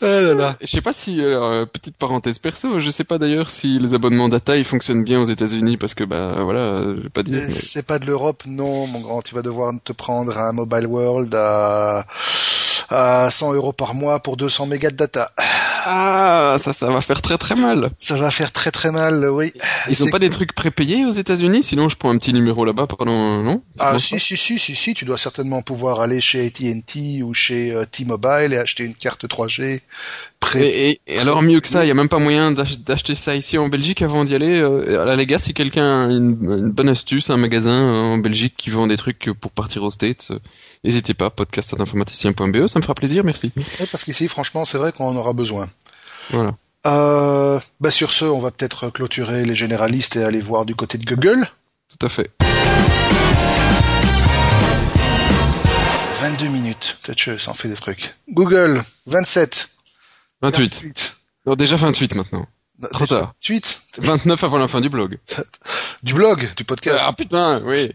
[0.00, 0.56] là là.
[0.60, 3.94] Je sais pas si, alors, euh, petite parenthèse perso, je sais pas d'ailleurs si les
[3.94, 7.22] abonnements data ils fonctionnent bien aux États-Unis parce que bah voilà, euh, je vais pas
[7.22, 7.38] dire.
[7.38, 9.22] Euh, mais- C'est pas de l'Europe, non, mon grand.
[9.22, 12.06] Tu vas devoir te prendre un Mobile World à,
[12.90, 15.30] à 100 euros par mois pour 200 mégas de data.
[15.86, 17.90] Ah, ça, ça va faire très très mal.
[17.98, 19.52] Ça va faire très très mal, oui.
[19.88, 22.64] Ils ont c'est pas des trucs prépayés aux États-Unis, sinon je prends un petit numéro
[22.64, 23.58] là-bas pendant non?
[23.58, 27.34] Tu Ah si si si si si, tu dois certainement pouvoir aller chez AT&T ou
[27.34, 29.80] chez euh, T-Mobile et acheter une carte 3G
[30.40, 30.66] pré.
[30.66, 33.14] Et, et- et alors mieux que ça, il y a même pas moyen d'ach- d'acheter
[33.14, 34.58] ça ici en Belgique avant d'y aller.
[34.58, 38.18] Euh, la les gars, si quelqu'un a une, une bonne astuce, un magasin euh, en
[38.18, 40.38] Belgique qui vend des trucs pour partir aux States, euh,
[40.84, 43.52] n'hésitez pas, podcast.informaticien.be, ça me fera plaisir, merci.
[43.56, 45.68] Ouais, parce qu'ici franchement c'est vrai qu'on en aura besoin.
[46.30, 46.54] Voilà.
[46.86, 50.98] Euh, bah sur ce, on va peut-être clôturer les généralistes et aller voir du côté
[50.98, 51.46] de Google.
[51.88, 52.30] Tout à fait.
[56.20, 58.14] 22 minutes, peut-être ça en fait des trucs.
[58.30, 59.68] Google, 27.
[60.42, 60.74] 28.
[60.74, 61.16] 28.
[61.46, 62.46] Non, déjà 28 maintenant.
[62.90, 63.34] Trop Déjà tard.
[63.42, 65.18] 28 29 avant la fin du blog.
[66.02, 67.02] Du blog, du podcast.
[67.06, 67.90] Ah putain, oui.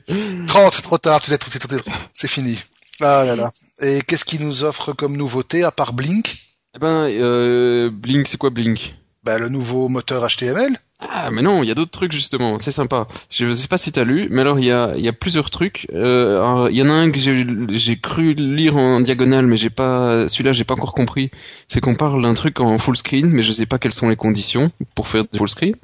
[0.48, 1.92] 30, trop tard, tu trop, trop, trop, trop.
[2.12, 2.58] c'est fini.
[3.02, 3.50] Ah là là.
[3.82, 6.38] Et qu'est-ce qu'il nous offre comme nouveauté à part Blink?
[6.76, 8.96] Eh ben, euh, Blink, c'est quoi Blink?
[9.24, 10.78] Bah le nouveau moteur HTML.
[11.02, 13.08] Ah mais non, il y a d'autres trucs justement, c'est sympa.
[13.30, 15.50] Je sais pas si t'as lu, mais alors il y a, il y a plusieurs
[15.50, 15.88] trucs.
[15.94, 19.70] Euh, Il y en a un que j'ai j'ai cru lire en diagonale, mais j'ai
[19.70, 21.32] pas celui-là j'ai pas encore compris.
[21.68, 24.16] C'est qu'on parle d'un truc en full screen, mais je sais pas quelles sont les
[24.18, 25.76] conditions pour faire du full screen.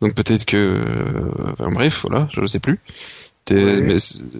[0.00, 2.78] Donc peut-être que, euh, enfin, bref, voilà, je ne sais plus.
[3.48, 3.96] C'était,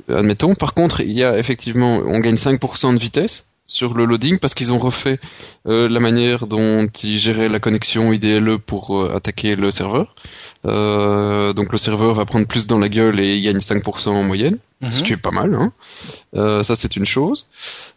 [0.09, 0.55] admettons.
[0.55, 4.55] Par contre, il y a effectivement, on gagne 5% de vitesse sur le loading parce
[4.55, 5.21] qu'ils ont refait
[5.69, 10.15] euh, la manière dont ils géraient la connexion IDLE pour euh, attaquer le serveur.
[10.67, 14.23] Euh, donc le serveur va prendre plus dans la gueule et il gagne 5% en
[14.25, 15.07] moyenne, ce Mhm.
[15.07, 15.55] qui est pas mal.
[15.55, 15.73] Hein.
[16.37, 17.47] Euh, ça c'est une chose.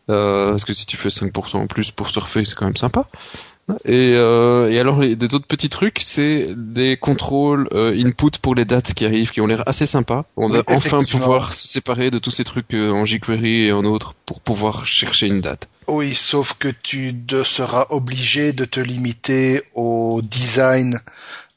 [0.09, 3.07] Euh, parce que si tu fais 5% en plus pour surfer, c'est quand même sympa.
[3.85, 8.53] Et, euh, et alors les, des autres petits trucs, c'est des contrôles euh, input pour
[8.53, 10.25] les dates qui arrivent, qui ont l'air assez sympas.
[10.37, 13.71] On Oui, va enfin pouvoir se séparer de tous ces trucs euh, en jQuery et
[13.71, 15.67] en autres pour pouvoir chercher une date.
[15.87, 20.97] Oui, sauf que tu de- seras obligé de te limiter au design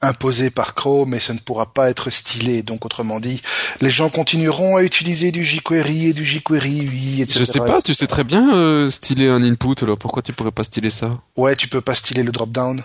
[0.00, 2.62] imposé par Chrome et ça ne pourra pas être stylé.
[2.62, 3.42] Donc, autrement dit,
[3.80, 7.38] les gens continueront à utiliser du jQuery et du jQuery 8, etc.
[7.38, 10.52] Je sais pas, tu sais très bien euh, styler un input, alors pourquoi tu pourrais
[10.52, 11.18] pas styler ça?
[11.36, 12.82] Ouais, tu peux pas styler le drop-down.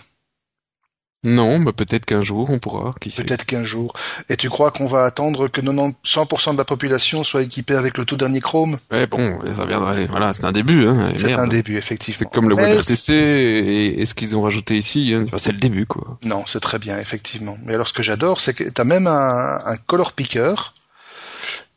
[1.23, 3.23] Non, bah peut-être qu'un jour on pourra, qui sait.
[3.23, 3.93] Peut-être qu'un jour.
[4.29, 7.97] Et tu crois qu'on va attendre que 90 100% de la population soit équipée avec
[7.97, 8.77] le tout dernier Chrome?
[8.91, 9.93] Ouais, bon, ça viendra.
[10.07, 11.13] Voilà, c'est un début, hein.
[11.15, 12.17] C'est un début, effectivement.
[12.19, 15.23] C'est comme le Mais WebRTC et, et ce qu'ils ont rajouté ici, hein.
[15.27, 16.17] Enfin, c'est le début, quoi.
[16.23, 17.55] Non, c'est très bien, effectivement.
[17.65, 20.73] Mais alors, ce que j'adore, c'est que tu as même un, un color picker.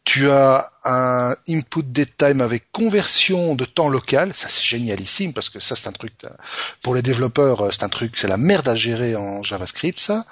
[0.06, 4.32] Tu as un input date time avec conversion de temps local.
[4.34, 6.12] Ça, c'est génialissime parce que ça, c'est un truc,
[6.80, 10.24] pour les développeurs, c'est un truc, c'est la merde à gérer en JavaScript, ça.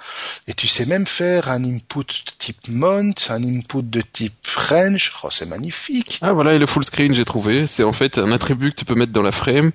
[0.47, 5.11] Et tu sais même faire un input de type mount, un input de type range.
[5.23, 6.19] Oh, c'est magnifique.
[6.21, 8.85] Ah voilà, et le full screen j'ai trouvé, c'est en fait un attribut que tu
[8.85, 9.71] peux mettre dans la frame,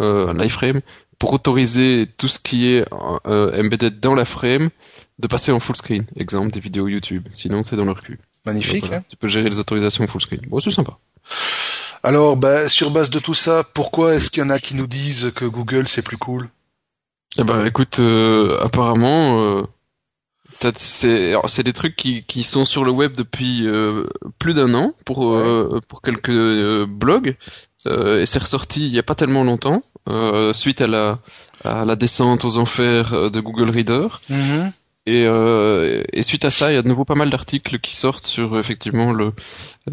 [0.00, 0.82] euh, un iframe,
[1.18, 2.84] pour autoriser tout ce qui est
[3.26, 4.70] euh, embedded dans la frame
[5.18, 6.06] de passer en full screen.
[6.14, 7.26] Exemple des vidéos YouTube.
[7.32, 8.20] Sinon c'est dans leur cul.
[8.46, 8.98] Magnifique, Voilà.
[8.98, 9.04] hein.
[9.08, 10.40] Tu peux gérer les autorisations full screen.
[10.48, 10.98] Bon, c'est sympa.
[12.02, 14.88] Alors, bah, sur base de tout ça, pourquoi est-ce qu'il y en a qui nous
[14.88, 16.48] disent que Google, c'est plus cool?
[17.38, 19.62] Eh ben, écoute, euh, apparemment, euh,
[20.58, 24.06] peut-être c'est des trucs qui, qui sont sur le web depuis euh,
[24.38, 27.36] plus d'un an pour euh, pour quelques euh, blogs
[27.86, 31.18] euh, et c'est ressorti il y a pas tellement longtemps euh, suite à la
[31.64, 34.72] à la descente aux enfers de Google Reader Mhm.
[35.04, 37.96] Et, euh, et suite à ça il y a de nouveau pas mal d'articles qui
[37.96, 39.32] sortent sur effectivement le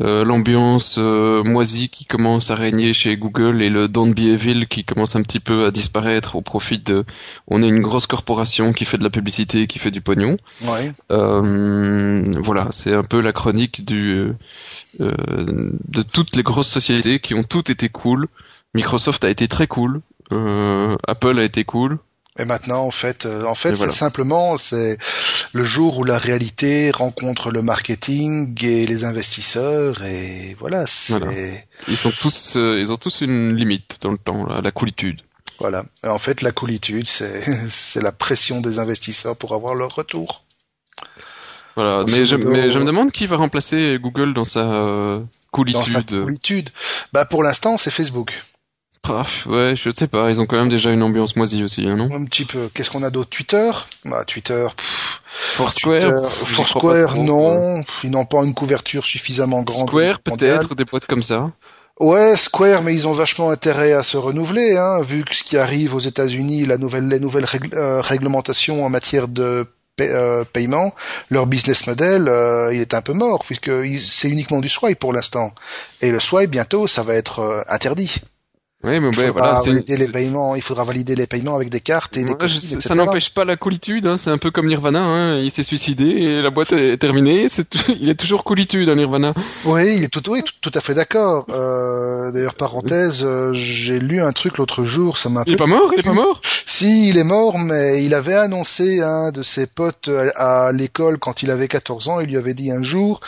[0.01, 4.67] euh, l'ambiance euh, moisie qui commence à régner chez Google et le Don't Be Evil
[4.67, 7.05] qui commence un petit peu à disparaître au profit de
[7.47, 10.37] on est une grosse corporation qui fait de la publicité qui fait du pognon.
[10.63, 10.91] Ouais.
[11.11, 14.31] euh, voilà c'est un peu la chronique du
[15.01, 15.11] euh,
[15.87, 18.27] de toutes les grosses sociétés qui ont toutes été cool.
[18.75, 20.01] Microsoft a été très cool.
[20.31, 21.97] Euh, Apple a été cool
[22.39, 23.91] Et maintenant, en fait, euh, en fait, c'est voilà.
[23.91, 24.97] simplement c'est
[25.51, 30.85] le jour où la réalité rencontre le marketing et les investisseurs et voilà,
[31.87, 35.21] ils sont tous euh, ils ont tous une limite dans le temps là, la coolitude
[35.59, 35.83] voilà.
[36.05, 40.43] Et en fait, la coolitude, c'est c'est la pression des investisseurs pour avoir leur retour.
[41.75, 45.19] Voilà, mais je, modo, mais je me demande qui va remplacer Google dans sa euh,
[45.19, 46.23] Dans sa coolitude.
[46.23, 46.69] coolitude,
[47.13, 48.33] bah pour l'instant, c'est Facebook.
[49.03, 51.95] Bref, ouais, je sais pas, ils ont quand même déjà une ambiance moisie aussi, hein,
[51.95, 52.69] non Un petit peu.
[52.73, 53.29] Qu'est-ce qu'on a d'autre?
[53.29, 53.71] Twitter?
[54.05, 54.67] Bah Twitter.
[54.75, 55.21] pff,
[55.55, 57.81] Foursquare, Foursquare, non.
[58.03, 59.87] Ils n'ont pas une couverture suffisamment grande.
[59.87, 61.51] Square peut-être, des boîtes comme ça.
[61.99, 65.57] Ouais, Square, mais ils ont vachement intérêt à se renouveler, hein, vu que ce qui
[65.57, 69.65] arrive aux États-Unis, la nouvelle, les nouvelles euh, réglementations en matière de
[69.97, 70.93] paie- euh, paiement,
[71.29, 75.11] leur business model, euh, il est un peu mort, puisque c'est uniquement du swipe pour
[75.13, 75.51] l'instant.
[76.01, 78.15] Et le swipe, bientôt, ça va être interdit.
[78.81, 81.69] Oui, mais Il faudra voilà, une- valider les paiements, il faudra valider les paiements avec
[81.69, 84.51] des cartes et des Ouais, copies, ça n'empêche pas la coolitude, hein, c'est un peu
[84.51, 87.47] comme Nirvana, hein, il s'est suicidé et la boîte est terminée,
[87.99, 89.33] il est toujours coolitude, hein, Nirvana.
[89.65, 91.45] Oui, il est tout, oui, tout, tout à fait d'accord.
[91.49, 95.65] Euh, D'ailleurs, parenthèse, euh, j'ai lu un truc l'autre jour, ça m'a Il est pas
[95.65, 96.39] mort, il est pas mort?
[96.65, 100.71] Si, il est mort, mais il avait annoncé à un de ses potes à, à
[100.71, 103.19] l'école quand il avait 14 ans, il lui avait dit un jour,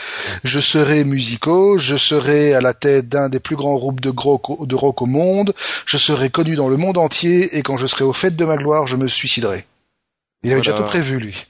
[0.46, 4.40] je serai musico, je serai à la tête d'un des plus grands groupes de, gros,
[4.62, 5.40] de rock au monde,
[5.86, 8.58] je serai connu dans le monde entier, et quand je serai au fait de ma
[8.58, 9.65] gloire, je me suiciderai.
[10.43, 11.45] Il avait déjà tout prévu, lui.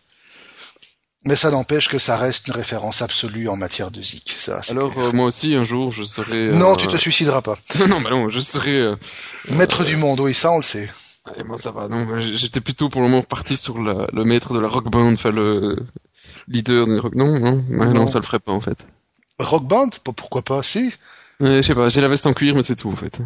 [1.26, 4.34] Mais ça n'empêche que ça reste une référence absolue en matière de zik.
[4.36, 6.48] Ça, Alors euh, moi aussi un jour je serai...
[6.48, 7.56] euh, non, tu te suicideras pas.
[7.80, 8.74] Non, non, bah non, je serai...
[8.74, 8.96] euh,
[9.50, 10.90] Maître du monde, oui, ça on le sait.
[11.26, 14.54] Allez, moi ça va, non, j'étais plutôt pour le moment parti sur la- le maître
[14.56, 15.78] de la rock band, enfin le
[16.48, 17.14] leader d'une rock...
[17.14, 18.08] Non, non, ouais, non, Non.
[18.08, 18.88] ça le ferait pas en fait.
[19.38, 20.92] Rock band, pourquoi pas, si.
[21.40, 23.20] Je sais pas, j'ai la veste en cuir mais c'est tout en fait.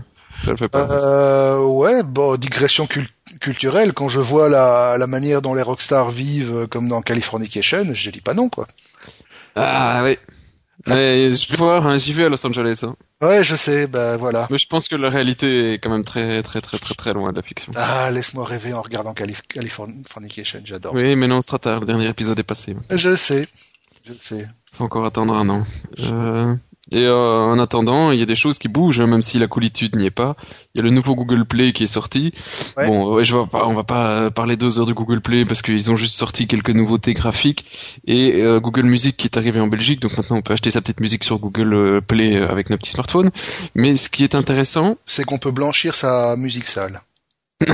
[0.44, 0.88] Ça le fait pas.
[0.92, 3.08] Euh, ouais, bon, digression cul-
[3.40, 3.94] culturelle.
[3.94, 8.10] Quand je vois la, la manière dont les rockstars vivent, euh, comme dans Californication, je
[8.12, 8.68] dis pas non, quoi.
[9.56, 10.18] Ah oui.
[10.88, 12.82] Mais je vais voir, hein, j'y vais à Los Angeles.
[12.84, 12.96] Hein.
[13.22, 14.46] Ouais, je sais, bah voilà.
[14.52, 17.32] Mais je pense que la réalité est quand même très très très très très loin
[17.32, 17.72] de la fiction.
[17.76, 20.94] Ah, laisse-moi rêver en regardant Calif- Californication, j'adore.
[20.94, 22.76] Oui, mais non, c'est trop tard, le dernier épisode est passé.
[22.92, 23.48] Je sais.
[24.06, 24.46] Je sais.
[24.74, 25.64] Faut encore attendre un an.
[26.02, 26.54] Euh,
[26.92, 29.48] et euh, en attendant, il y a des choses qui bougent, hein, même si la
[29.48, 30.36] coolitude n'y est pas.
[30.74, 32.32] Il y a le nouveau Google Play qui est sorti.
[32.78, 32.88] Ouais.
[32.88, 35.62] Bon, ouais, je vois pas, on va pas parler deux heures de Google Play parce
[35.62, 37.66] qu'ils ont juste sorti quelques nouveautés graphiques
[38.06, 40.00] et euh, Google Music qui est arrivé en Belgique.
[40.02, 42.78] Donc maintenant, on peut acheter sa petite musique sur Google euh, Play euh, avec nos
[42.78, 43.32] petits smartphones.
[43.74, 47.02] Mais ce qui est intéressant, C'est qu'on peut blanchir sa musique sale.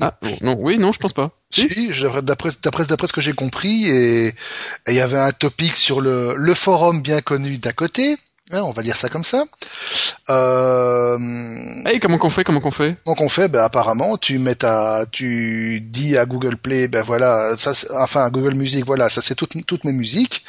[0.00, 1.32] ah bon, non, oui, non, je pense pas.
[1.50, 1.92] Si.
[1.92, 4.32] Je- d'après d'après d'après ce que j'ai compris, et
[4.88, 8.16] il y avait un topic sur le le forum bien connu d'à côté.
[8.52, 9.44] On va dire ça comme ça.
[10.30, 11.18] Euh,
[11.86, 12.96] Hey, comment qu'on fait, comment qu'on fait?
[13.06, 17.56] donc on fait, ben apparemment, tu mets ta, tu dis à Google Play, ben voilà,
[17.58, 20.44] ça, enfin à Google Music, voilà, ça c'est toutes toutes mes musiques.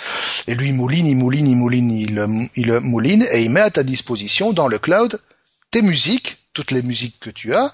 [0.48, 3.70] Et lui il mouline, il mouline, il mouline, il, il mouline et il met à
[3.70, 5.20] ta disposition dans le cloud
[5.72, 7.72] tes musiques, toutes les musiques que tu as,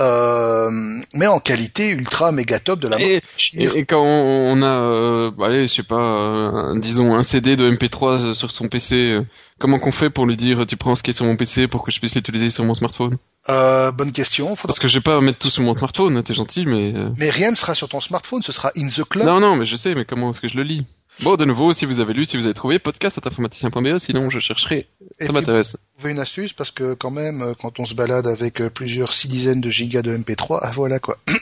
[0.00, 0.70] euh,
[1.14, 3.20] mais en qualité ultra méga top de la et,
[3.54, 7.56] et, et quand on, on a, euh, allez, je sais pas, euh, disons un CD
[7.56, 9.26] de MP3 sur son PC, euh,
[9.58, 11.84] comment qu'on fait pour lui dire tu prends ce qui est sur mon PC pour
[11.84, 13.18] que je puisse l'utiliser sur mon smartphone?
[13.48, 14.46] Euh, bonne question.
[14.56, 14.68] Faudra...
[14.68, 17.30] Parce que je vais pas mettre tout sur mon smartphone, t'es gentil, mais euh, Mais
[17.30, 19.26] rien ne sera sur ton smartphone, ce sera in the cloud.
[19.26, 20.84] non, non, mais je sais, mais comment est-ce que je le lis?
[21.22, 24.40] Bon, de nouveau, si vous avez lu, si vous avez trouvé, podcast informaticien.be, sinon je
[24.40, 24.88] chercherai.
[25.20, 25.76] Et Ça m'intéresse.
[25.94, 28.70] vous pouvez une astuce parce que quand même, euh, quand on se balade avec euh,
[28.70, 31.16] plusieurs six dizaines de gigas de MP3, ah voilà quoi.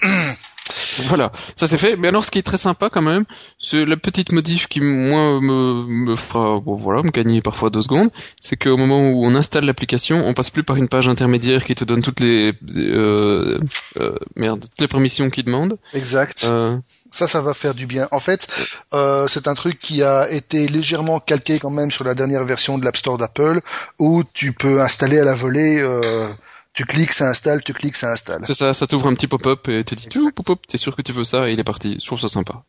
[1.09, 1.97] Voilà, ça c'est fait.
[1.97, 3.25] Mais alors, ce qui est très sympa quand même,
[3.59, 7.83] c'est la petite modif qui moi me, me fera, bon voilà, me gagner parfois deux
[7.83, 11.65] secondes, c'est qu'au moment où on installe l'application, on passe plus par une page intermédiaire
[11.65, 13.59] qui te donne toutes les euh,
[13.99, 15.77] euh, merde, toutes les permissions qu'il demande.
[15.95, 16.47] Exact.
[16.51, 16.77] Euh,
[17.11, 18.09] Ça, ça va faire du bien.
[18.11, 18.47] En fait,
[18.95, 22.79] euh, c'est un truc qui a été légèrement calqué quand même sur la dernière version
[22.79, 23.61] de l'App Store d'Apple,
[23.99, 25.81] où tu peux installer à la volée.
[25.81, 26.29] Euh,
[26.73, 28.43] tu cliques, ça installe, tu cliques, ça installe.
[28.47, 31.03] c'est ça, ça t'ouvre un petit pop-up et te dit, tu pop-up, t'es sûr que
[31.03, 31.97] tu veux ça et il est parti.
[32.01, 32.63] Je trouve ça sympa.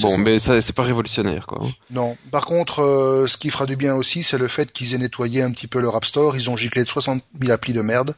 [0.00, 0.18] Bon, ça.
[0.18, 1.66] mais ça c'est pas révolutionnaire quoi.
[1.90, 2.16] Non.
[2.30, 5.42] Par contre, euh, ce qui fera du bien aussi, c'est le fait qu'ils aient nettoyé
[5.42, 6.36] un petit peu leur App Store.
[6.36, 8.14] Ils ont giclé de 60 000 applis de merde.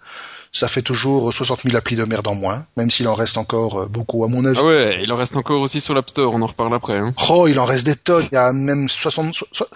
[0.52, 3.82] Ça fait toujours 60 000 applis de merde en moins, même s'il en reste encore
[3.82, 4.58] euh, beaucoup à mon avis.
[4.60, 6.98] Ah ouais, il en reste encore aussi sur l'App Store, on en reparle après.
[6.98, 7.12] Hein.
[7.28, 8.26] Oh, il en reste des tonnes.
[8.32, 9.66] Il y a même 60, so- so-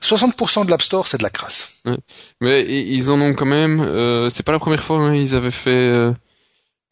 [0.00, 1.80] 60% de l'App Store, c'est de la crasse.
[2.40, 3.80] Mais i- ils en ont quand même.
[3.80, 4.98] Euh, c'est pas la première fois.
[4.98, 5.70] Hein, ils avaient fait.
[5.70, 6.12] euh,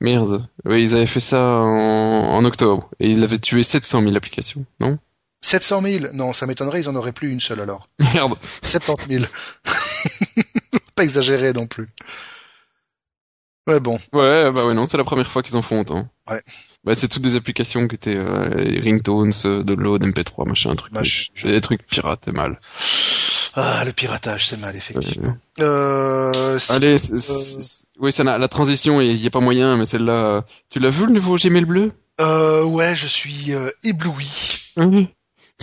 [0.01, 0.46] Merde.
[0.68, 4.64] Ils avaient fait ça en, en octobre et ils avaient tué 700 000 applications.
[4.81, 4.98] Non?
[5.42, 7.88] 700 000 Non, ça m'étonnerait, ils en auraient plus une seule alors.
[8.14, 8.35] Merde.
[8.62, 9.24] 70 000.
[10.94, 11.87] Pas exagéré non plus.
[13.68, 13.98] Ouais, bon.
[14.12, 16.09] Ouais, bah ouais, non, c'est la première fois qu'ils en font autant.
[16.31, 16.40] Ouais.
[16.85, 20.92] Bah c'est toutes des applications qui étaient euh, ringtones, euh, download, MP3, machin, truc.
[21.35, 22.59] C'est des trucs pirates, c'est mal.
[23.54, 25.35] Ah, le piratage, c'est mal, effectivement.
[25.61, 30.37] Euh, si- Allez, c'est- oui, ça la transition, il y a pas moyen, mais celle-là,
[30.37, 31.92] euh, tu l'as vu le nouveau Gmail bleu?
[32.20, 34.72] Euh, ouais, je suis euh, ébloui.
[34.76, 35.09] Oui.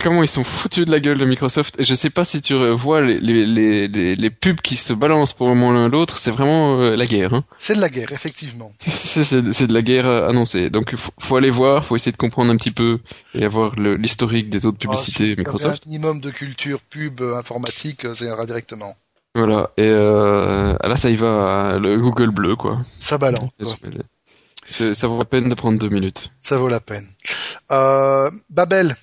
[0.02, 1.80] Comment ils sont foutus de la gueule de Microsoft.
[1.80, 5.48] Et je sais pas si tu vois les, les, les, pubs qui se balancent pour
[5.48, 7.32] le moment l'un l'autre, c'est vraiment euh, la guerre.
[7.32, 7.44] Hein.
[7.56, 8.70] C'est de la guerre, effectivement.
[8.80, 10.68] C'est c'est- c'est de la guerre euh, annoncée.
[10.68, 12.98] Donc faut, faut aller voir, faut essayer de comprendre un petit peu
[13.34, 15.82] et avoir l'historique des autres publicités Ah, avez Microsoft.
[15.86, 18.94] un minimum de culture pub euh, informatique, ça ira directement.
[19.34, 19.70] Voilà.
[19.78, 22.80] Et euh, là, ça y va, le Google bleu, quoi.
[23.00, 23.48] Ça balance.
[23.62, 23.74] quoi.
[24.68, 26.30] C'est- Ça vaut la peine de prendre deux minutes.
[26.42, 27.06] Ça vaut la peine.
[27.72, 28.94] Euh, Babel.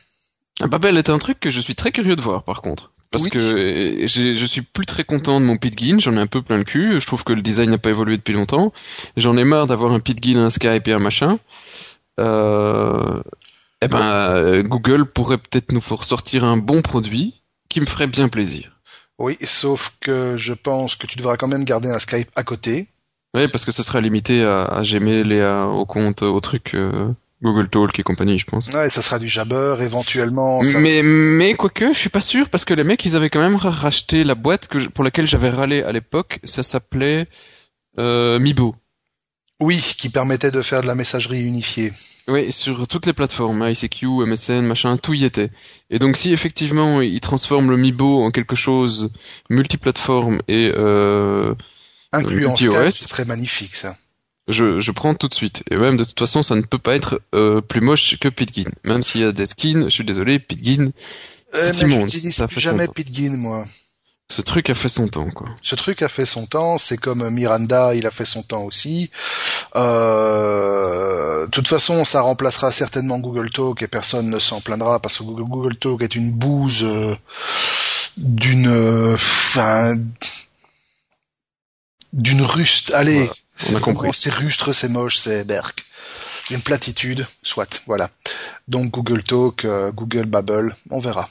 [0.64, 2.92] Ah, Babel est un truc que je suis très curieux de voir, par contre.
[3.12, 3.30] Parce Oui.
[3.30, 6.64] que je suis plus très content de mon Pitgin, j'en ai un peu plein le
[6.64, 8.74] cul, je trouve que le design n'a pas évolué depuis longtemps.
[9.18, 11.38] J'en ai marre d'avoir un Pitgin, un Skype et un machin.
[12.20, 13.22] Euh...
[13.82, 18.08] Eh ben, euh, Google pourrait peut-être nous faire sortir un bon produit qui me ferait
[18.08, 18.80] bien plaisir.
[19.20, 22.88] Oui, sauf que je pense que tu devras quand même garder un Skype à côté.
[23.36, 26.76] Oui, parce que ce sera limité à, à Gmail et à, au compte, au truc
[26.76, 27.10] euh,
[27.44, 28.68] Google Talk et compagnie, je pense.
[28.70, 30.64] Ouais, ça sera du Jabber, éventuellement.
[30.64, 30.80] Ça...
[30.80, 33.58] Mais, mais quoique, je suis pas sûr parce que les mecs, ils avaient quand même
[33.58, 36.40] ra- racheté la boîte que pour laquelle j'avais râlé à l'époque.
[36.46, 37.28] Ça s'appelait
[38.00, 38.76] euh, Mibo.
[39.62, 41.92] Oui, qui permettait de faire de la messagerie unifiée.
[42.30, 45.52] Oui, sur toutes les plateformes, ICQ, MSN, machin, tout y était.
[45.90, 49.12] Et donc, si effectivement ils transforment le Mibo en quelque chose
[49.50, 51.54] multiplateforme et euh,
[52.14, 53.96] Incluant Skype, ce serait magnifique, ça.
[54.48, 55.64] Je, je prends tout de suite.
[55.72, 58.70] Et même de toute façon, ça ne peut pas être euh, plus moche que Pitgin.
[58.84, 60.92] Même s'il y a des skins, je suis désolé, Pitgin,
[61.54, 62.88] c'est Euh, Ça plus fait jamais.
[62.88, 63.66] Pitgin, moi.
[64.30, 65.50] Ce truc a fait son temps, quoi.
[65.62, 69.12] Ce truc a fait son temps, c'est comme Miranda, il a fait son temps aussi.
[69.76, 75.18] Euh, De toute façon, ça remplacera certainement Google Talk et personne ne s'en plaindra parce
[75.20, 77.16] que Google, Talk est une bouse euh,
[78.18, 79.96] d'une, euh, enfin,
[82.14, 82.92] d'une ruste.
[82.94, 84.10] Allez, Voilà, c'est compris.
[84.14, 85.84] c'est rustre, c'est moche, c'est berk.
[86.52, 88.10] Une platitude, soit, voilà.
[88.68, 91.30] Donc Google Talk, euh, Google Babel, on verra.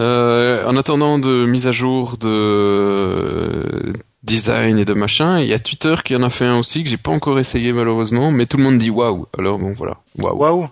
[0.00, 3.92] Euh, en attendant de mise à jour de
[4.22, 6.88] design et de machin, il y a Twitter qui en a fait un aussi que
[6.90, 9.26] j'ai pas encore essayé malheureusement, mais tout le monde dit waouh.
[9.36, 10.36] Alors bon voilà, waouh.
[10.38, 10.68] Waouh.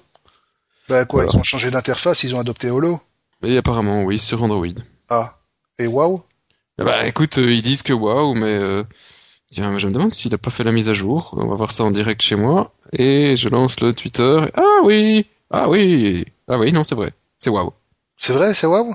[0.88, 1.30] Bah quoi, Voilà.
[1.34, 3.00] ils ont changé d'interface, ils ont adopté Holo.
[3.42, 4.66] Et apparemment oui sur Android.
[5.10, 5.34] Ah.
[5.78, 6.22] Et waouh.
[6.78, 8.84] Bah écoute, euh, ils disent que waouh, mais euh,
[9.50, 11.34] je me demande s'il a pas fait la mise à jour.
[11.36, 12.72] On va voir ça en direct chez moi.
[12.92, 14.40] Et je lance le Twitter.
[14.54, 17.72] Ah oui, ah oui, ah oui, non c'est vrai, c'est waouh.
[18.16, 18.94] C'est vrai, c'est waouh?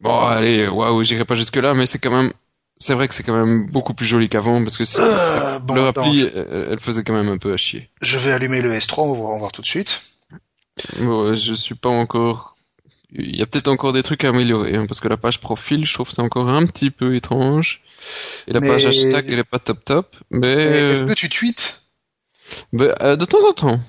[0.00, 2.32] Bon allez, waouh, j'irai pas jusque là, mais c'est quand même,
[2.78, 5.74] c'est vrai que c'est quand même beaucoup plus joli qu'avant parce que c'est- Euh, bon,
[5.74, 7.88] leur attends, appli, je, elle, faisait quand même un peu à chier.
[8.00, 10.00] je vais allumer le S3, on va voir, on va voir tout de suite.
[11.00, 12.54] Bon, je suis pas encore.
[13.12, 15.86] Il y a peut-être encore des trucs à améliorer, hein, parce que la page profil,
[15.86, 17.80] je trouve c'est encore un petit peu étrange.
[18.46, 21.12] Et la Mais- page hashtag, elle est pas top top, mais, Mais Est-ce euh, que
[21.14, 21.82] tu tweets?
[22.78, 23.80] euh, de temps en temps.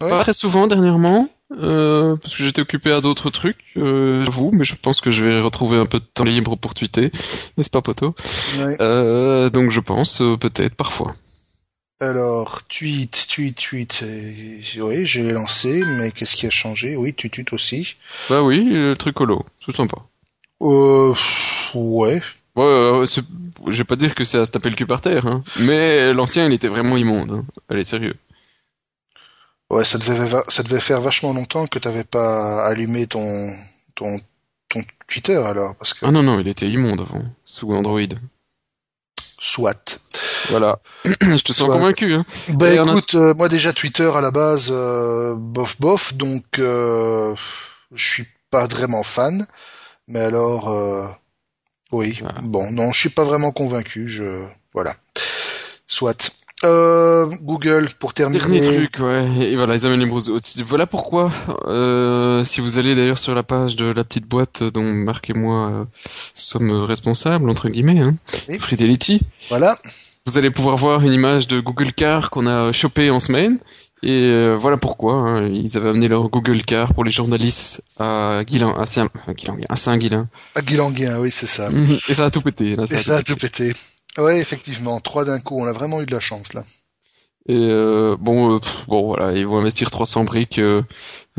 [0.00, 0.08] Ouais.
[0.10, 4.64] Pas très souvent dernièrement, euh, parce que j'étais occupé à d'autres trucs, euh, j'avoue, mais
[4.64, 7.12] je pense que je vais retrouver un peu de temps libre pour tweeter,
[7.58, 8.76] n'est-ce pas, Ouais.
[8.80, 11.14] euh, Donc je pense, peut-être, parfois.
[12.00, 14.04] Alors, tweet, tweet, tweet.
[14.80, 16.96] Oui, j'ai lancé, mais qu'est-ce qui a changé?
[16.96, 17.96] Oui, tu tweets aussi.
[18.28, 19.98] Bah oui, le truc holo, c'est sympa.
[20.62, 22.20] Euh, pff, ouais.
[22.56, 25.26] Ouais, euh, je vais pas dire que c'est à se taper le cul par terre,
[25.26, 25.42] hein.
[25.60, 27.30] mais l'ancien, il était vraiment immonde.
[27.30, 27.44] Hein.
[27.68, 28.14] Allez, sérieux.
[29.70, 33.50] Ouais, ça devait, va- ça devait faire vachement longtemps que t'avais pas allumé ton,
[33.94, 34.20] ton,
[34.68, 38.00] ton Twitter alors, parce que Ah non, non, il était immonde avant, sous Android.
[39.38, 40.00] soit.
[40.50, 40.78] Voilà.
[41.04, 42.24] je te sens convaincu, hein.
[42.50, 46.14] Bah Et on a- écoute, euh, moi déjà Twitter à la base, euh, bof bof,
[46.14, 47.34] donc euh,
[47.94, 49.46] je suis pas vraiment fan.
[50.08, 51.06] Mais alors, euh,
[51.92, 52.40] oui, Voilà.
[52.42, 54.06] bon, non, je suis pas vraiment convaincu.
[54.08, 54.94] Je, voilà,
[55.86, 56.30] soit.
[56.64, 58.38] Euh, Google pour terminer.
[58.60, 59.26] Dernier truc, ouais.
[59.50, 60.62] Et voilà, ils amènent les browsers au-dessus.
[60.62, 61.30] Voilà pourquoi,
[61.66, 65.34] euh, si vous allez d'ailleurs sur la page de la petite boîte dont Marc et
[65.34, 65.84] moi euh,
[66.34, 68.14] sommes responsables, entre guillemets, hein,
[68.48, 68.58] Oui.
[68.60, 69.20] Fidelity,
[69.50, 69.76] Voilà.
[70.26, 73.58] Vous allez pouvoir voir une image de Google Car qu'on a chopé en semaine.
[74.02, 75.14] Et euh, voilà pourquoi.
[75.14, 79.32] hein, ils avaient amené leur Google Car pour les journalistes à Guilin, à Saint, à
[79.32, 80.28] Guilin, à Saint-Guilin.
[80.54, 81.70] À Guilanguin, oui, c'est ça.
[82.08, 82.76] Et ça a tout pété.
[82.76, 83.72] Là, Et ça a tout pété.
[84.18, 86.64] Ouais, effectivement, trois d'un coup, on a vraiment eu de la chance là.
[87.46, 90.82] Et euh, bon, euh, pff, bon voilà, ils vont investir 300 briques euh,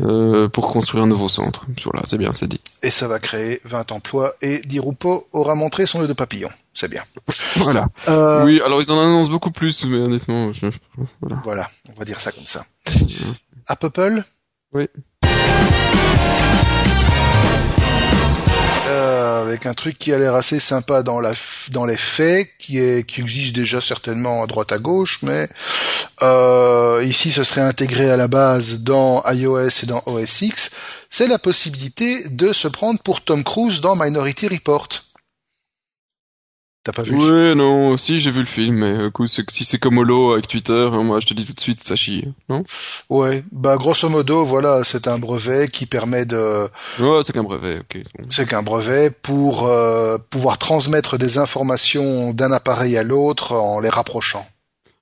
[0.00, 1.66] euh, pour construire un nouveau centre.
[1.84, 2.60] Voilà, c'est bien, c'est dit.
[2.84, 6.48] Et ça va créer 20 emplois et Di Rupo aura montré son nœud de papillon.
[6.72, 7.02] C'est bien.
[7.56, 7.88] Voilà.
[8.08, 10.66] Euh, Oui, alors ils en annoncent beaucoup plus, mais honnêtement, je-
[11.20, 11.36] voilà.
[11.42, 12.64] Voilà, on va dire ça comme ça.
[13.66, 14.22] À Popple
[14.72, 14.86] Oui.
[18.86, 23.20] Euh, avec un truc qui a l'air assez sympa dans les faits, qui est qui
[23.20, 25.48] existe déjà certainement à droite à gauche, mais
[26.22, 30.70] euh, ici ce serait intégré à la base dans iOS et dans OS X,
[31.10, 34.88] c'est la possibilité de se prendre pour Tom Cruise dans Minority Report.
[36.86, 39.26] T'as pas vu le film Ouais, non, si j'ai vu le film, mais euh, coup,
[39.26, 41.96] si c'est comme Holo avec Twitter, hein, moi je te dis tout de suite, ça
[41.96, 42.62] chie, non?
[43.10, 46.68] Ouais, bah grosso modo, voilà, c'est un brevet qui permet de
[47.00, 48.02] Ouais, c'est qu'un brevet, ok.
[48.30, 53.90] c'est qu'un brevet pour euh, pouvoir transmettre des informations d'un appareil à l'autre en les
[53.90, 54.46] rapprochant.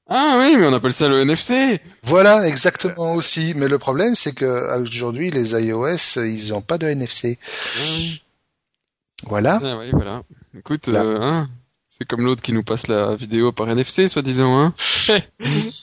[0.09, 3.53] Ah oui, mais on appelle ça le NFC Voilà, exactement aussi.
[3.57, 7.39] Mais le problème, c'est que aujourd'hui, les iOS, ils n'ont pas de NFC.
[7.43, 9.61] Ah Voilà.
[9.63, 10.23] ah, oui, voilà.
[10.57, 11.51] Écoute, euh, hein,
[12.05, 14.75] c'est comme l'autre qui nous passe la vidéo par NFC, soi-disant, hein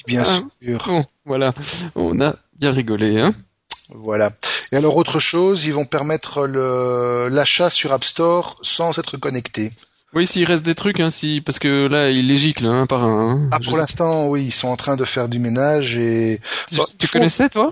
[0.07, 0.41] Bien Ah.
[0.61, 0.83] sûr.
[0.85, 1.53] Bon, voilà,
[1.95, 3.33] on a bien rigolé, hein
[3.89, 4.29] Voilà.
[4.71, 9.71] Et alors, autre chose, ils vont permettre l'achat sur App Store sans être connecté.
[10.13, 13.03] Oui, s'il reste des trucs, hein, si, parce que là, il les gicle, un par
[13.05, 13.29] un.
[13.45, 13.49] hein.
[13.53, 16.83] Ah, pour l'instant, oui, ils sont en train de faire du ménage et Tu, Bah,
[16.99, 17.71] tu connaissais, toi?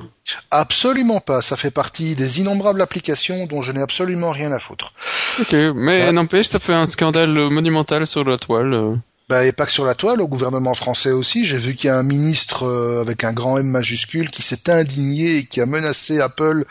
[0.50, 1.42] Absolument pas.
[1.42, 4.94] Ça fait partie des innombrables applications dont je n'ai absolument rien à foutre.
[5.42, 6.12] Ok, mais Ah.
[6.14, 9.00] n'empêche, ça fait un scandale euh, monumental sur la toile.
[9.30, 11.46] Bah, et pas que sur la toile, au gouvernement français aussi.
[11.46, 14.72] J'ai vu qu'il y a un ministre euh, avec un grand M majuscule qui s'est
[14.72, 16.66] indigné et qui a menacé Apple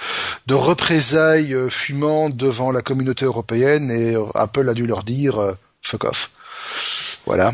[0.48, 5.38] de représailles euh, fumantes devant la communauté européenne et euh, Apple a dû leur dire
[5.38, 6.32] euh, fuck off.
[7.26, 7.52] Voilà.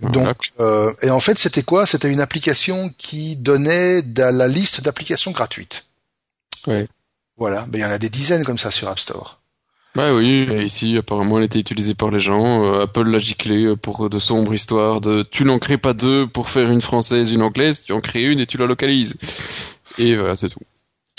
[0.00, 1.86] Donc, euh, et en fait, c'était quoi?
[1.86, 5.86] C'était une application qui donnait de la liste d'applications gratuites.
[6.66, 6.88] Ouais.
[7.36, 7.66] Voilà.
[7.68, 9.39] Ben, il y en a des dizaines comme ça sur App Store.
[9.96, 12.64] Bah oui, et ici, apparemment, elle était utilisée par les gens.
[12.64, 16.28] Euh, Apple l'a giclé euh, pour de sombres histoires de tu n'en crées pas deux
[16.28, 19.16] pour faire une française, une anglaise, tu en crées une et tu la localises.
[19.98, 20.60] Et voilà, c'est tout.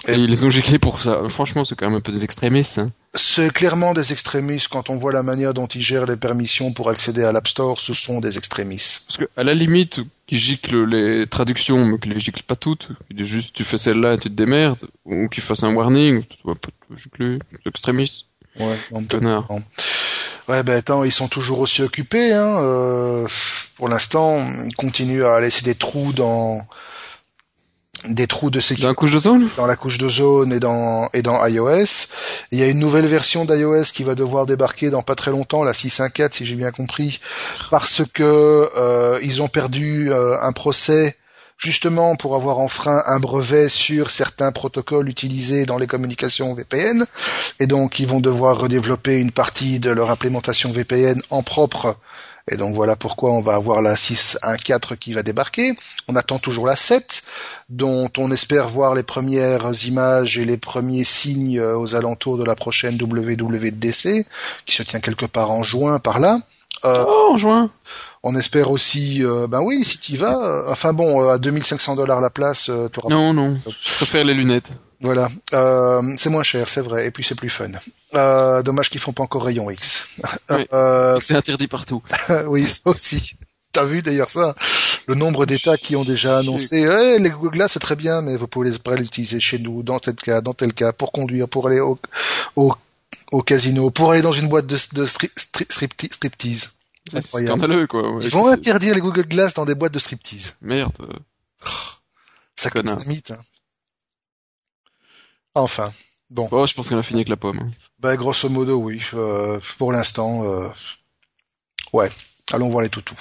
[0.07, 1.22] Et, Et- ils les ont giclés pour ça.
[1.28, 2.80] Franchement, c'est quand même un peu des extrémistes.
[2.80, 2.91] Hein.
[3.13, 4.69] C'est clairement des extrémistes.
[4.69, 7.78] Quand on voit la manière dont ils gèrent les permissions pour accéder à l'App Store,
[7.80, 9.03] ce sont des extrémistes.
[9.07, 12.88] Parce que, à la limite, qu'ils giclent les traductions, mais qu'ils les giclent pas toutes,
[13.17, 16.55] juste tu fais celle-là et tu te démerdes, ou qu'ils fassent un warning, tu dois
[16.55, 18.28] pas te gicler, extrémiste.
[18.59, 19.45] Ouais, non, Connard.
[19.49, 19.61] non.
[20.47, 22.33] Ouais, ben attends, ils sont toujours aussi occupés.
[22.33, 22.57] Hein.
[22.61, 23.27] euh,
[23.75, 26.65] pour l'instant, ils continuent à laisser des trous dans
[28.07, 29.47] des trous de sécurité Dans la couche d'ozone?
[29.57, 32.07] dans la couche d'ozone et dans et dans iOS.
[32.51, 35.63] Il y a une nouvelle version d'iOS qui va devoir débarquer dans pas très longtemps,
[35.63, 37.19] la 6.1.4 si j'ai bien compris,
[37.69, 41.15] parce que euh, ils ont perdu euh, un procès
[41.62, 47.05] justement pour avoir enfreint un brevet sur certains protocoles utilisés dans les communications VPN
[47.59, 51.97] et donc ils vont devoir redévelopper une partie de leur implémentation VPN en propre
[52.49, 55.78] et donc voilà pourquoi on va avoir la 6.1.4 qui va débarquer.
[56.07, 57.24] On attend toujours la 7
[57.70, 62.43] dont on espère voir les premières images et les premiers signes euh, aux alentours de
[62.43, 64.26] la prochaine WWDC
[64.66, 66.39] qui se tient quelque part en juin par là.
[66.84, 67.70] Euh, Oh, en juin
[68.24, 71.95] on espère aussi, euh, ben oui, si tu vas, euh, enfin bon, euh, à 2500
[71.95, 73.57] dollars la place, euh, t'auras Non, non.
[73.65, 74.72] Je préfère les lunettes.
[75.01, 77.72] voilà, euh, c'est moins cher, c'est vrai, et puis c'est plus fun.
[78.13, 80.05] Euh, dommage qu'ils font pas encore rayon X.
[80.51, 80.67] Oui.
[81.22, 82.03] C'est interdit partout.
[82.47, 83.34] oui, ça aussi.
[83.74, 84.53] T'as vu d'ailleurs ça?
[85.07, 88.36] Le nombre d'États qui ont déjà annoncé Eh, les Google Glass c'est très bien, mais
[88.36, 91.47] vous pouvez pas les utiliser chez nous, dans tel cas, dans tel cas, pour conduire,
[91.47, 91.97] pour aller au,
[92.57, 92.74] au,
[93.32, 96.67] au casino, pour aller dans une boîte de, de stri- stri- stripti-
[97.11, 98.11] C'est scandaleux, quoi.
[98.11, 100.55] Ouais, Ils vont interdire les Google Glass dans des boîtes de striptease.
[100.61, 100.95] Merde.
[102.55, 102.95] Ça Connard.
[102.97, 103.31] dynamite.
[103.31, 103.39] Hein.
[105.55, 105.91] Enfin,
[106.29, 107.59] bon, Bon, je pense qu'on a fini avec la pomme.
[107.59, 107.71] hein.
[107.99, 109.01] bah, grosso modo, oui.
[109.13, 110.69] Euh, pour l'instant, euh,
[111.93, 112.09] ouais.
[112.53, 113.15] Allons voir les toutous.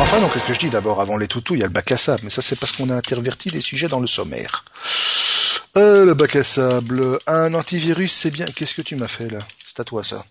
[0.00, 0.70] Enfin, non, qu'est-ce que je dis?
[0.70, 2.72] D'abord Avant les toutous, il y a le bac à sable, mais ça, c'est parce
[2.72, 4.64] qu'on a interverti les sujets dans le sommaire.
[5.76, 8.46] Euh, le bac à sable, un antivirus, c'est bien.
[8.46, 9.40] Qu'est-ce que tu m'as fait là?
[9.78, 10.24] C'est à toi ça.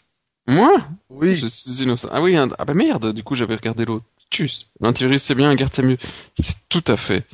[0.47, 0.77] Moi
[1.09, 1.37] Oui.
[1.37, 2.09] Je suis innocent.
[2.11, 4.05] Ah oui, un- ah bah merde, du coup j'avais regardé l'autre.
[4.29, 4.67] Tchuss.
[4.81, 5.97] L'antivirus c'est bien, garde c'est mieux.
[6.37, 7.25] C'est tout à fait.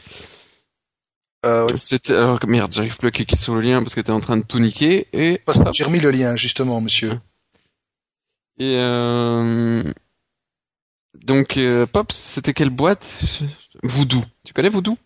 [1.46, 1.74] Euh, oui.
[1.78, 4.20] C'était alors que merde, j'arrive plus à cliquer sur le lien parce que t'es en
[4.20, 7.20] train de tout niquer et Parce que j'ai remis le lien justement, monsieur.
[8.58, 9.84] et euh...
[11.16, 13.06] donc euh, Pops, c'était quelle boîte?
[13.84, 14.24] Voodoo.
[14.46, 14.98] Tu connais Voodoo?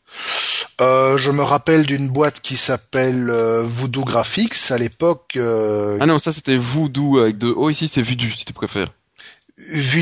[0.79, 5.33] Euh, je me rappelle d'une boîte qui s'appelle euh, Voodoo Graphics à l'époque.
[5.35, 7.69] Euh, Ah non, ça c'était Voodoo avec deux O.
[7.69, 8.93] Ici c'est Vudu si tu préfères.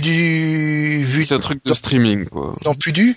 [0.01, 2.53] du vu C'est un truc de streaming quoi.
[2.65, 3.15] non plus du.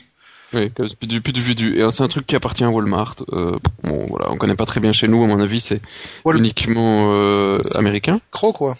[0.54, 1.78] Oui, plus du, plus du.
[1.78, 3.16] Et c'est un truc qui appartient à Walmart.
[3.32, 5.22] Euh, bon voilà, on connaît pas très bien chez nous.
[5.22, 5.82] À mon avis, c'est
[6.24, 8.20] Wal- uniquement euh, américain.
[8.30, 8.74] Cro quoi.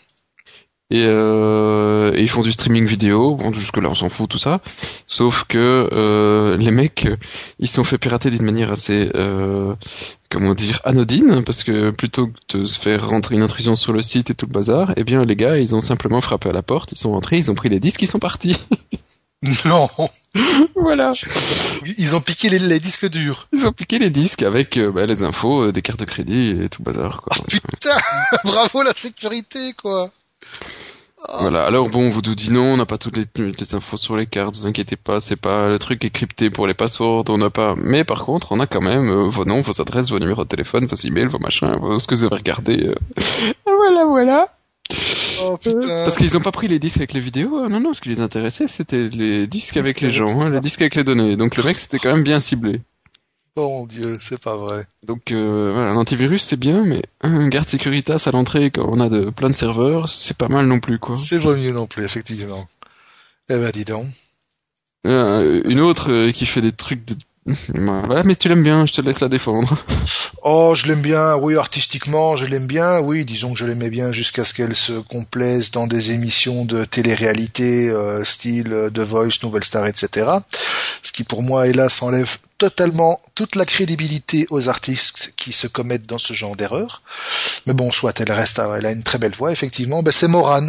[0.90, 3.34] Et, euh, et ils font du streaming vidéo.
[3.34, 4.60] Bon, jusque-là, on s'en fout, tout ça.
[5.06, 7.16] Sauf que euh, les mecs, euh,
[7.58, 9.74] ils se sont fait pirater d'une manière assez, euh,
[10.30, 14.00] comment dire, anodine, parce que plutôt que de se faire rentrer une intrusion sur le
[14.00, 16.62] site et tout le bazar, eh bien, les gars, ils ont simplement frappé à la
[16.62, 18.56] porte, ils sont rentrés, ils ont pris les disques, ils sont partis.
[19.64, 19.88] Non,
[20.74, 21.12] voilà.
[21.96, 23.46] ils ont piqué les, les disques durs.
[23.52, 26.50] Ils ont piqué les disques avec euh, bah, les infos, euh, des cartes de crédit
[26.60, 27.36] et tout le bazar, quoi.
[27.48, 27.96] Putain,
[28.44, 30.10] bravo la sécurité quoi.
[31.40, 31.64] Voilà.
[31.64, 34.26] Alors bon, vous nous dit non, on n'a pas toutes les, les infos sur les
[34.26, 37.50] cartes, vous inquiétez pas, c'est pas le truc est crypté pour les passwords, on n'a
[37.50, 37.74] pas.
[37.76, 40.48] Mais par contre, on a quand même euh, vos noms, vos adresses, vos numéros de
[40.48, 42.78] téléphone, vos emails, vos machins, vos, ce que vous avez regardé.
[42.86, 42.94] euh.
[43.66, 44.48] voilà, voilà.
[45.42, 45.58] Oh.
[45.62, 47.68] Parce qu'ils ont pas pris les disques avec les vidéos, hein.
[47.68, 50.80] non, non, ce qui les intéressait, c'était les disques avec les gens, hein, les disques
[50.80, 51.36] avec les données.
[51.36, 52.80] Donc le mec, c'était quand même bien ciblé.
[53.56, 54.86] Bon Dieu, c'est pas vrai.
[55.04, 59.08] Donc euh, voilà, l'antivirus c'est bien, mais un garde Securitas à l'entrée quand on a
[59.08, 61.16] de plein de serveurs, c'est pas mal non plus, quoi.
[61.16, 62.66] C'est pas mieux non plus effectivement.
[63.48, 64.06] Eh ben dis donc.
[65.06, 67.14] Euh, une autre euh, qui fait des trucs de...
[67.74, 69.76] Voilà, mais tu l'aimes bien, je te laisse la défendre.
[70.42, 74.12] Oh, je l'aime bien, oui, artistiquement, je l'aime bien, oui, disons que je l'aimais bien
[74.12, 79.38] jusqu'à ce qu'elle se complaise dans des émissions de télé-réalité, euh, style euh, The Voice,
[79.42, 80.26] Nouvelle Star, etc.
[81.02, 86.08] Ce qui pour moi, hélas, enlève totalement toute la crédibilité aux artistes qui se commettent
[86.08, 87.02] dans ce genre d'erreur.
[87.66, 90.02] Mais bon, soit elle reste, elle a une très belle voix, effectivement.
[90.02, 90.68] Ben, c'est Moran.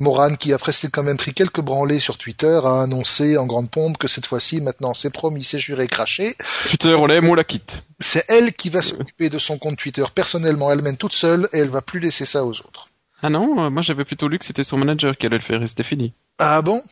[0.00, 3.70] Moran, qui après s'est quand même pris quelques branlées sur Twitter, a annoncé en grande
[3.70, 6.34] pompe que cette fois-ci, maintenant, c'est promis, c'est juré, craché.
[6.68, 7.82] Twitter, on l'aime, on la quitte.
[8.00, 11.68] C'est elle qui va s'occuper de son compte Twitter personnellement, elle-même toute seule, et elle
[11.70, 12.86] va plus laisser ça aux autres.
[13.22, 15.62] Ah non, euh, moi j'avais plutôt lu que c'était son manager qui allait le faire
[15.62, 16.12] et c'était fini.
[16.38, 16.82] Ah bon?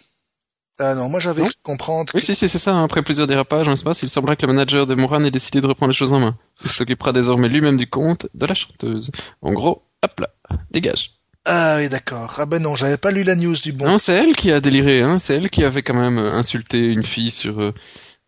[0.79, 2.11] Ah non, moi j'avais cru comprendre.
[2.15, 2.73] Oui, si, si, c'est ça.
[2.73, 2.85] hein.
[2.85, 5.67] Après plusieurs dérapages en espace, il semblerait que le manager de Moran ait décidé de
[5.67, 6.39] reprendre les choses en main.
[6.65, 9.11] Il s'occupera désormais lui-même du compte de la chanteuse.
[9.43, 10.29] En gros, hop là,
[10.71, 11.20] dégage.
[11.47, 12.35] Ah oui, d'accord.
[12.39, 13.87] Ah ben non, j'avais pas lu la news du bon.
[13.87, 15.19] Non, c'est elle qui a déliré, hein.
[15.19, 17.75] C'est elle qui avait quand même euh, insulté une fille sur euh,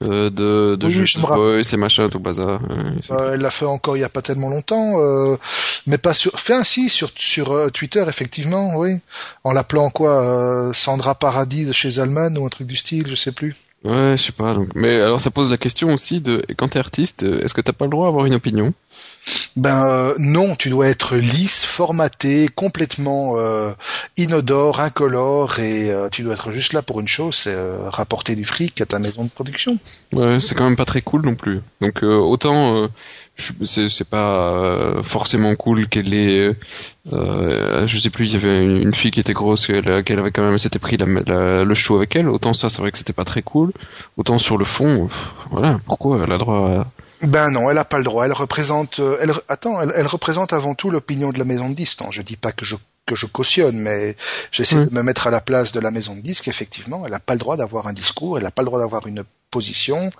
[0.02, 2.62] euh, de, de Oui, jeux je me tout bazar.
[2.70, 5.36] Euh, Euh, elle l'a fait encore il y a pas tellement longtemps, euh,
[5.86, 6.32] mais pas sur.
[6.34, 8.98] Enfin, si sur sur euh, Twitter effectivement, oui,
[9.44, 13.14] en l'appelant quoi, euh, Sandra Paradis de chez Alman ou un truc du style, je
[13.14, 13.54] sais plus.
[13.84, 14.54] Ouais, je sais pas.
[14.54, 17.60] Donc, mais alors ça pose la question aussi de quand t'es artiste, euh, est-ce que
[17.60, 18.72] t'as pas le droit d'avoir une opinion?
[19.56, 23.72] Ben euh, non, tu dois être lisse, formaté, complètement euh,
[24.16, 27.56] inodore, incolore, et euh, tu dois être juste là pour une chose, c'est
[27.88, 29.78] rapporter du fric à ta maison de production.
[30.12, 31.60] Ouais, c'est quand même pas très cool non plus.
[31.80, 32.88] Donc autant
[33.36, 36.56] c'est pas forcément cool qu'elle ait
[37.06, 40.58] je sais plus il y avait une fille qui était grosse qu'elle avait quand même
[40.58, 43.72] s'était pris le chou avec elle autant ça c'est vrai que c'était pas très cool
[44.16, 45.08] autant sur le fond
[45.50, 46.86] voilà pourquoi elle a droit à
[47.22, 48.24] ben non, elle a pas le droit.
[48.24, 52.02] Elle représente, euh, elle, attends, elle, représente avant tout l'opinion de la maison de disque.
[52.10, 52.74] Je dis pas que je
[53.06, 54.16] que je cautionne, mais
[54.50, 56.48] j'essaie de me mettre à la place de la maison de disque.
[56.48, 59.06] Effectivement, elle n'a pas le droit d'avoir un discours, elle n'a pas le droit d'avoir
[59.06, 60.10] une position,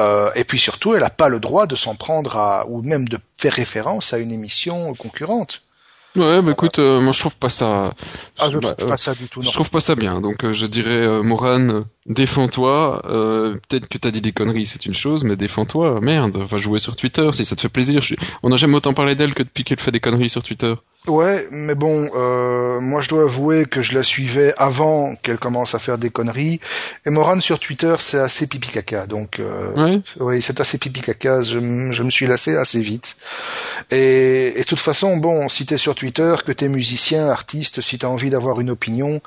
[0.00, 3.08] euh, et puis surtout, elle n'a pas le droit de s'en prendre à, ou même
[3.08, 5.62] de faire référence à une émission concurrente.
[6.16, 7.94] Ouais, bah écoute, euh, moi je trouve pas ça.
[8.38, 9.42] Ah, je trouve pas ça du tout.
[9.42, 9.48] Non.
[9.48, 10.20] Je trouve pas ça bien.
[10.20, 13.00] Donc euh, je dirais, euh, Moran, défends-toi.
[13.68, 16.00] Peut-être que t'as dit des conneries, c'est une chose, mais défends-toi.
[16.00, 18.02] Merde, va jouer sur Twitter si ça te fait plaisir.
[18.42, 20.74] On n'a jamais autant parlé d'elle que depuis qu'elle fait des conneries sur Twitter.
[21.06, 25.74] Ouais, mais bon, euh, moi je dois avouer que je la suivais avant qu'elle commence
[25.74, 26.60] à faire des conneries.
[27.06, 29.06] Et Moran sur Twitter, c'est assez pipi caca.
[29.06, 31.40] Donc, euh, oui, c'est assez pipi caca.
[31.42, 33.16] Je, je, me suis lassé assez vite.
[33.90, 37.98] Et, et de toute façon, bon, si t'es sur Twitter, que t'es musicien, artiste, si
[37.98, 39.22] t'as envie d'avoir une opinion,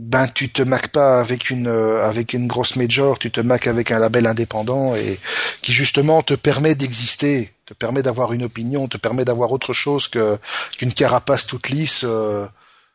[0.00, 3.66] ben tu te maques pas avec une euh, avec une grosse major, tu te maques
[3.66, 5.20] avec un label indépendant et
[5.62, 10.08] qui justement te permet d'exister, te permet d'avoir une opinion, te permet d'avoir autre chose
[10.08, 10.38] que
[10.78, 12.04] qu'une carapace toute lisse.
[12.08, 12.46] Euh...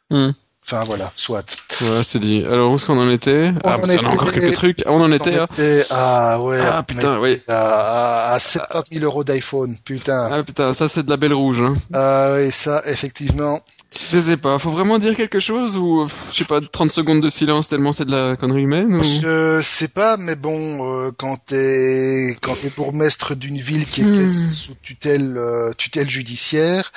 [0.10, 0.32] Hmm.
[0.68, 1.56] Enfin voilà, soit.
[1.82, 2.44] Ouais, c'est dit.
[2.44, 3.52] Alors où est-ce qu'on en était?
[3.64, 4.82] On Ah, en a encore quelques trucs.
[4.88, 5.40] Ah, on en était.
[5.40, 6.60] On était ah ouais.
[6.60, 7.40] Ah putain, oui.
[7.48, 10.28] À, à 70 000 euros d'iPhone, putain.
[10.32, 11.62] Ah putain, ça c'est de la belle rouge.
[11.62, 11.76] Hein.
[11.94, 13.62] Ah oui, ça effectivement.
[13.98, 17.30] Je sais pas, faut vraiment dire quelque chose ou je sais pas 30 secondes de
[17.30, 19.04] silence tellement c'est de la connerie humaine ou...
[19.04, 24.04] Je sais pas mais bon euh, quand t'es quand t'es bourgmestre d'une ville qui est
[24.04, 24.52] hmm.
[24.52, 26.92] sous tutelle euh, tutelle judiciaire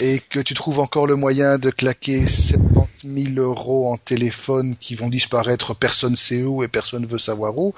[0.00, 4.94] et que tu trouves encore le moyen de claquer 70 000 euros en téléphone qui
[4.94, 7.74] vont disparaître personne sait où et personne veut savoir où.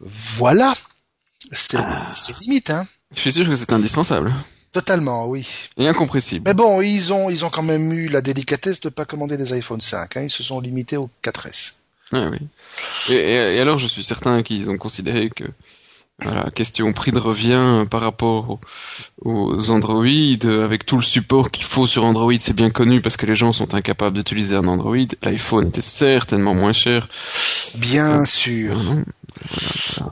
[0.00, 0.74] Voilà.
[1.52, 1.94] C'est ah.
[2.42, 2.86] limite hein.
[3.14, 4.32] Je suis sûr que c'est indispensable.
[4.72, 5.68] Totalement, oui.
[5.76, 6.44] Et incompressible.
[6.46, 9.52] Mais bon, ils ont, ils ont quand même eu la délicatesse de pas commander des
[9.52, 10.16] iPhone 5.
[10.16, 10.22] Hein.
[10.22, 11.74] Ils se sont limités au 4S.
[12.12, 12.38] Ah oui.
[13.10, 15.44] Et, et, alors, je suis certain qu'ils ont considéré que,
[16.24, 18.58] voilà, question prix de revient par rapport
[19.24, 20.04] aux, Android,
[20.64, 23.52] avec tout le support qu'il faut sur Android, c'est bien connu parce que les gens
[23.52, 24.96] sont incapables d'utiliser un Android.
[25.22, 27.08] L'iPhone était certainement moins cher.
[27.76, 28.78] Bien sûr.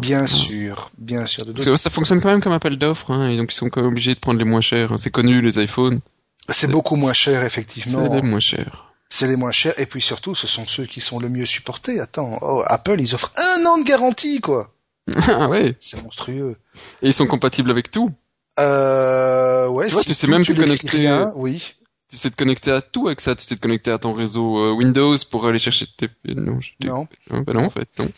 [0.00, 1.44] Bien sûr, bien sûr.
[1.46, 3.80] Parce que ça fonctionne quand même comme appel d'offres, hein, et donc ils sont quand
[3.80, 4.92] même obligés de prendre les moins chers.
[4.98, 6.00] C'est connu les iPhones.
[6.48, 8.04] C'est beaucoup moins cher effectivement.
[8.04, 8.86] C'est les moins chers.
[9.08, 12.00] C'est les moins chers et puis surtout ce sont ceux qui sont le mieux supportés.
[12.00, 14.72] Attends, oh, Apple ils offrent un an de garantie quoi.
[15.28, 15.76] ah ouais.
[15.80, 16.56] C'est monstrueux.
[17.02, 18.10] Et ils sont compatibles avec tout.
[18.58, 19.88] Euh, ouais.
[19.88, 20.98] Tu vois, tu sais même te connecter.
[20.98, 21.74] Rien, oui.
[22.08, 23.34] Tu sais te connecter à tout avec ça.
[23.34, 26.08] Tu sais te connecter à ton réseau euh, Windows pour aller chercher tes.
[26.24, 26.58] Non.
[26.80, 27.06] Non.
[27.30, 28.08] Ben non en fait non.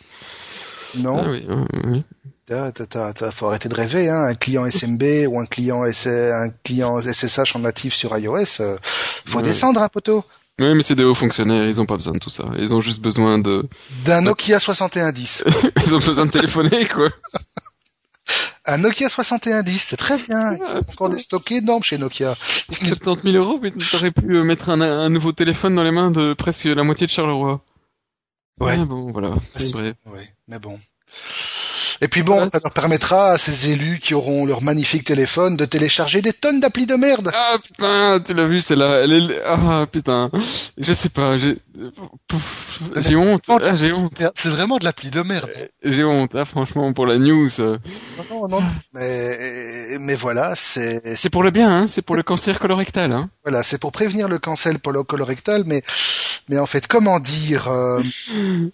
[0.99, 1.19] Non.
[1.23, 1.47] Ah oui,
[1.85, 2.05] oui.
[3.33, 4.25] faut arrêter de rêver, hein.
[4.25, 9.43] Un client SMB ou un client un client SSH en natif sur iOS, euh, faut
[9.43, 10.25] descendre un poteau.
[10.61, 12.45] Oui, mais c'est des hauts fonctionnaires, ils ont pas besoin de tout ça.
[12.59, 13.69] Ils ont juste besoin de...
[14.05, 15.45] D'un Nokia 6110.
[15.87, 17.09] ils ont besoin de téléphoner, quoi.
[18.65, 20.55] Un Nokia 6110, c'est très bien.
[20.55, 22.35] Ils ont encore des stocks énormes chez Nokia.
[22.71, 26.11] 70 000 euros, mais t'aurais pu euh, mettre un, un, nouveau téléphone dans les mains
[26.11, 27.61] de presque la moitié de Charleroi.
[28.61, 28.77] Ouais.
[28.79, 29.95] Ah bon, voilà, c'est vrai.
[30.07, 30.79] Ouais, mais bon.
[32.03, 35.65] Et puis bon, ça leur permettra à ces élus qui auront leur magnifique téléphone de
[35.65, 37.31] télécharger des tonnes d'applis de merde.
[37.33, 40.29] Ah putain, tu l'as vu, c'est là, elle est, ah putain,
[40.77, 41.59] je sais pas, j'ai,
[42.97, 44.23] j'ai honte, ah, j'ai honte.
[44.35, 45.51] C'est vraiment de l'appli de merde.
[45.57, 47.49] Euh, j'ai honte, ah, franchement, pour la news.
[47.59, 47.79] Non,
[48.31, 48.63] non, non.
[48.95, 51.01] Mais, mais voilà, c'est.
[51.17, 53.31] C'est pour le bien, hein, c'est pour le cancer colorectal, hein.
[53.45, 54.75] Voilà, c'est pour prévenir le cancer
[55.07, 55.83] colorectal, mais
[56.49, 58.03] mais en fait, comment dire euh...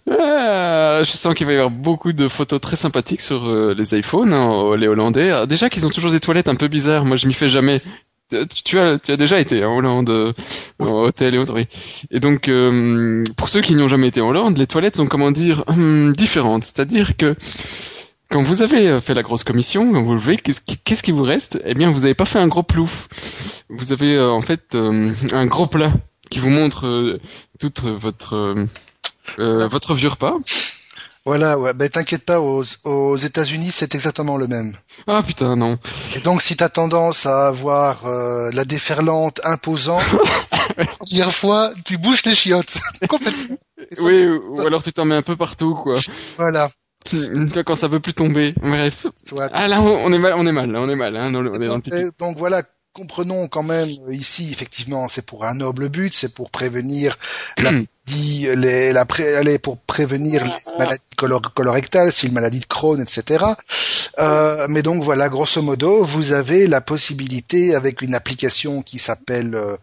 [0.09, 3.97] ah, Je sens qu'il va y avoir beaucoup de photos très sympathiques sur euh, les
[3.97, 5.45] iPhones, hein, les Hollandais.
[5.47, 7.05] Déjà qu'ils ont toujours des toilettes un peu bizarres.
[7.05, 7.81] Moi, je m'y fais jamais.
[8.29, 10.33] Tu as, tu as déjà été en Hollande, euh,
[10.79, 11.55] au hôtel et autres.
[11.55, 11.65] Oui.
[12.11, 15.07] Et donc, euh, pour ceux qui n'y ont jamais été en Hollande, les toilettes sont
[15.07, 16.63] comment dire hum, différentes.
[16.63, 17.35] C'est-à-dire que
[18.29, 21.59] quand vous avez fait la grosse commission, quand vous levez, qu'est-ce qui, vous reste?
[21.65, 23.07] Eh bien, vous n'avez pas fait un gros plouf.
[23.69, 25.93] Vous avez en fait un gros plat
[26.29, 27.15] qui vous montre euh,
[27.59, 28.65] toute votre euh,
[29.39, 30.37] euh, votre vieux repas.
[31.29, 34.75] Voilà, ouais, ben t'inquiète pas, aux, aux États-Unis c'est exactement le même.
[35.05, 35.77] Ah putain non.
[36.15, 38.01] Et donc si t'as tendance à avoir
[38.51, 40.01] la déferlante imposante,
[40.99, 42.79] première fois tu bouges les chiottes.
[44.01, 45.99] oui, ou alors tu t'en mets un peu partout quoi.
[46.37, 46.71] Voilà.
[47.63, 48.55] Quand ça peut plus tomber.
[48.59, 49.05] Bref.
[49.53, 51.15] Ah là, on est mal, on est mal, on est mal.
[51.15, 52.63] Hein, donc voilà,
[52.93, 57.17] comprenons quand même ici, effectivement, c'est pour un noble but, c'est pour prévenir
[57.57, 57.71] la
[58.55, 61.01] les, la pré, pour prévenir les maladies
[61.53, 63.45] colorectales, si une maladie de Crohn, etc.
[64.19, 69.55] Euh, mais donc voilà, grosso modo, vous avez la possibilité avec une application qui s'appelle
[69.55, 69.77] euh,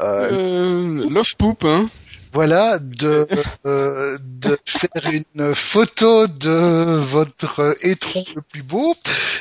[0.00, 1.88] euh, euh Love Poop, hein
[2.36, 3.26] voilà, de,
[3.64, 8.94] euh, de faire une photo de votre étron le plus beau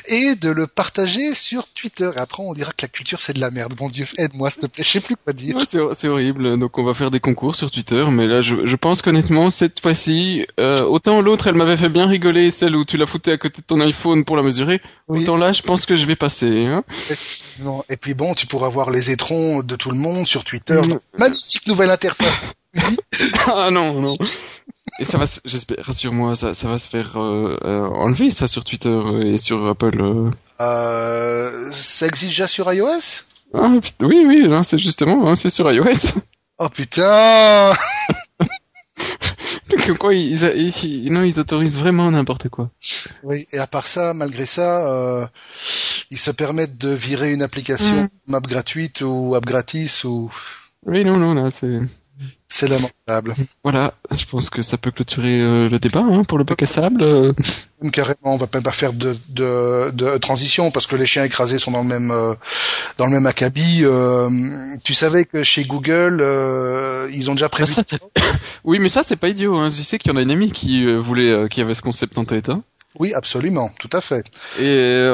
[0.07, 2.09] et de le partager sur Twitter.
[2.15, 3.73] Et après, on dira que la culture, c'est de la merde.
[3.75, 5.57] Bon Dieu, aide-moi, s'il te plaît, je sais plus quoi dire.
[5.67, 6.57] c'est horrible.
[6.57, 8.05] Donc, on va faire des concours sur Twitter.
[8.09, 12.07] Mais là, je, je pense qu'honnêtement, cette fois-ci, euh, autant l'autre, elle m'avait fait bien
[12.07, 14.81] rigoler, celle où tu l'as foutu à côté de ton iPhone pour la mesurer.
[15.09, 16.65] Autant là, je pense que je vais passer.
[16.65, 16.83] Hein.
[17.89, 20.79] Et puis bon, tu pourras voir les étrons de tout le monde sur Twitter.
[20.79, 21.19] Mm.
[21.19, 22.39] Magnifique nouvelle interface.
[23.53, 24.15] ah non, non.
[24.99, 28.63] Et ça va, j'espère, rassure-moi, ça, ça va se faire euh, euh, enlever ça sur
[28.63, 30.01] Twitter et sur Apple.
[30.01, 30.32] Euh.
[30.61, 33.23] euh ça existe déjà sur iOS?
[33.53, 33.71] Ah,
[34.01, 35.86] Oui, oui, c'est justement, hein, c'est sur iOS.
[36.57, 37.73] Oh putain
[39.69, 40.41] Donc quoi, ils,
[40.84, 42.71] ils, non, ils autorisent vraiment n'importe quoi.
[43.23, 45.28] Oui, et à part ça, malgré ça, euh,
[46.11, 48.09] ils se permettent de virer une application mm.
[48.28, 50.32] map gratuite ou app gratis ou.
[50.86, 51.80] Oui, non, non, là, c'est.
[52.47, 53.33] C'est lamentable.
[53.63, 56.67] Voilà, je pense que ça peut clôturer euh, le débat hein, pour le bac à
[56.67, 57.01] sable.
[57.03, 57.33] Euh.
[57.91, 61.57] Carrément, on va même pas faire de, de, de, transition parce que les chiens écrasés
[61.57, 62.35] sont dans le même euh,
[62.97, 63.83] dans le même acabit.
[64.83, 66.23] tu savais que chez Google,
[67.11, 67.73] ils ont déjà prévu.
[68.63, 69.57] oui, mais ça c'est pas idiot.
[69.57, 69.69] Hein.
[69.69, 72.25] Je sais qu'il y en a une amie qui voulait, qui avait ce concept en
[72.25, 72.49] tête.
[72.49, 72.63] Hein.
[72.99, 74.25] Oui, absolument, tout à fait.
[74.59, 75.09] Et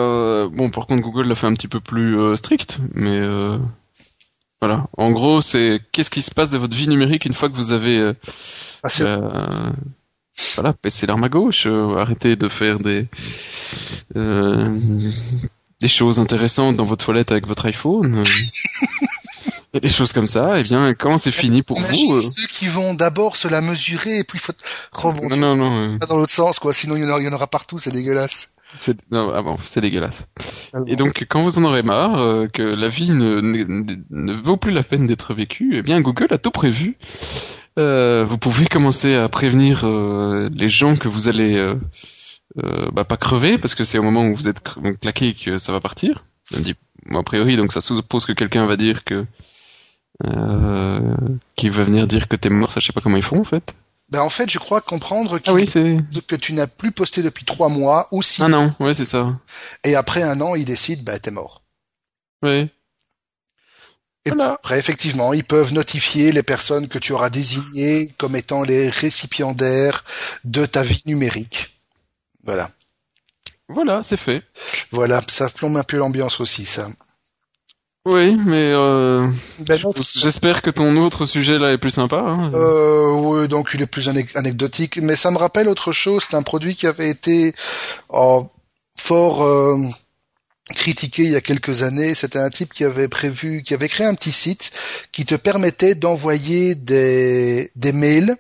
[0.51, 3.21] bon, par contre, Google l'a fait un petit peu plus strict, mais
[4.61, 4.85] voilà.
[4.97, 7.71] En gros, c'est qu'est-ce qui se passe de votre vie numérique une fois que vous
[7.71, 8.13] avez euh,
[8.83, 9.71] ah, euh,
[10.55, 13.07] voilà, baissé l'arme à gauche, euh, arrêtez de faire des
[14.15, 15.11] euh,
[15.79, 18.21] des choses intéressantes dans votre toilette avec votre iPhone.
[19.73, 22.19] et des choses comme ça, et eh bien, quand c'est fini pour vous...
[22.21, 24.51] Ceux qui vont d'abord se la mesurer, et puis faut
[24.91, 25.37] rebondir.
[25.37, 25.97] Non, non, non.
[25.97, 27.79] Pas dans l'autre sens, quoi, sinon il y en aura, il y en aura partout,
[27.79, 28.49] c'est dégueulasse.
[28.77, 30.27] C'est non, ah bon, c'est dégueulasse.
[30.87, 34.71] Et donc, quand vous en aurez marre, euh, que la vie ne, ne, vaut plus
[34.71, 36.97] la peine d'être vécue, eh bien, Google a tout prévu.
[37.79, 43.17] Euh, vous pouvez commencer à prévenir euh, les gens que vous allez euh, bah, pas
[43.17, 44.61] crever, parce que c'est au moment où vous êtes
[45.01, 46.25] claqué que ça va partir.
[46.51, 46.75] Je dis,
[47.13, 49.25] a priori, donc ça suppose que quelqu'un va dire que
[51.55, 53.43] qui va venir dire que t'es mort, ça je sais pas comment ils font en
[53.43, 53.73] fait.
[54.11, 55.53] Ben en fait, je crois comprendre ah
[56.27, 58.41] que tu n'as plus posté depuis trois mois ou six.
[58.41, 59.39] Un an, ouais, c'est ça.
[59.85, 61.63] Et après un an, ils décident, bah t'es mort.
[62.43, 62.69] Oui.
[64.25, 68.89] Et après, effectivement, ils peuvent notifier les personnes que tu auras désignées comme étant les
[68.89, 70.03] récipiendaires
[70.43, 71.75] de ta vie numérique.
[72.43, 72.69] Voilà.
[73.67, 74.43] Voilà, c'est fait.
[74.91, 76.87] Voilà, ça plombe un peu l'ambiance aussi, ça.
[78.05, 79.29] Oui, mais euh,
[79.59, 82.17] ben j'espère que ton autre sujet là est plus sympa.
[82.17, 82.49] Hein.
[82.53, 86.23] Euh, oui, donc il est plus anecdotique, mais ça me rappelle autre chose.
[86.27, 87.53] C'est un produit qui avait été
[88.09, 88.47] oh,
[88.95, 89.77] fort euh,
[90.71, 92.15] critiqué il y a quelques années.
[92.15, 94.71] C'était un type qui avait prévu, qui avait créé un petit site
[95.11, 98.35] qui te permettait d'envoyer des, des mails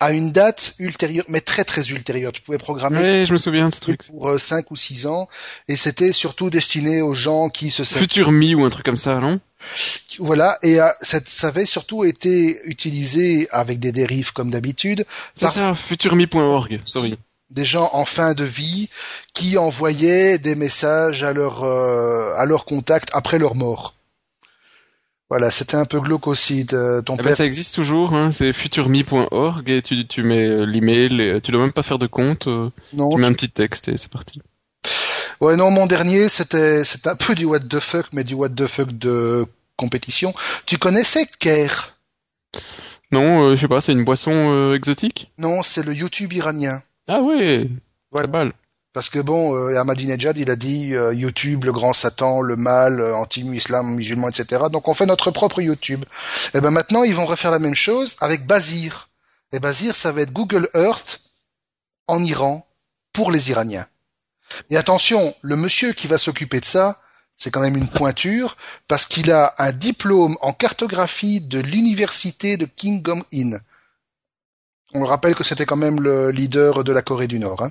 [0.00, 2.32] à une date ultérieure, mais très très ultérieure.
[2.32, 3.02] Tu pouvais programmer.
[3.02, 4.06] Oui, je me souviens de ce truc.
[4.06, 5.28] Pour euh, 5 ou 6 ans,
[5.66, 7.82] et c'était surtout destiné aux gens qui se.
[7.82, 9.34] Futur Mi ou un truc comme ça, non?
[10.18, 15.04] Voilà, et euh, ça, ça, avait surtout été utilisé avec des dérives comme d'habitude.
[15.34, 16.80] C'est ça, futurmi.org.
[16.84, 17.18] Sorry.
[17.50, 18.88] Des gens en fin de vie
[19.32, 23.94] qui envoyaient des messages à leur euh, à leur contact après leur mort.
[25.30, 26.64] Voilà, c'était un peu glauque aussi.
[26.64, 30.64] De, ton eh ben, ça existe toujours, hein, c'est futurmi.org et tu, tu mets euh,
[30.64, 32.46] l'email, et tu dois même pas faire de compte.
[32.46, 34.40] Euh, non, tu mets un petit texte et c'est parti.
[35.40, 38.48] Ouais, non, mon dernier, c'était c'était un peu du what the fuck, mais du what
[38.48, 39.44] the fuck de
[39.76, 40.32] compétition.
[40.64, 41.94] Tu connaissais Care
[43.12, 45.30] Non, euh, je sais pas, c'est une boisson exotique?
[45.36, 46.80] Non, c'est le YouTube iranien.
[47.06, 47.68] Ah ouais,
[48.10, 48.26] voilà.
[48.26, 48.52] balle.
[48.98, 53.00] Parce que bon, euh, Ahmadinejad, il a dit euh, YouTube, le grand Satan, le mal,
[53.00, 54.64] euh, anti-islam, musulman, etc.
[54.72, 56.04] Donc on fait notre propre YouTube.
[56.52, 59.08] Et ben maintenant, ils vont refaire la même chose avec Bazir.
[59.52, 61.20] Et Bazir, ça va être Google Earth
[62.08, 62.66] en Iran
[63.12, 63.86] pour les Iraniens.
[64.68, 67.00] Et attention, le monsieur qui va s'occuper de ça,
[67.36, 68.56] c'est quand même une pointure,
[68.88, 73.58] parce qu'il a un diplôme en cartographie de l'université de Kingdom-in.
[74.92, 77.62] On le rappelle que c'était quand même le leader de la Corée du Nord.
[77.62, 77.70] Hein.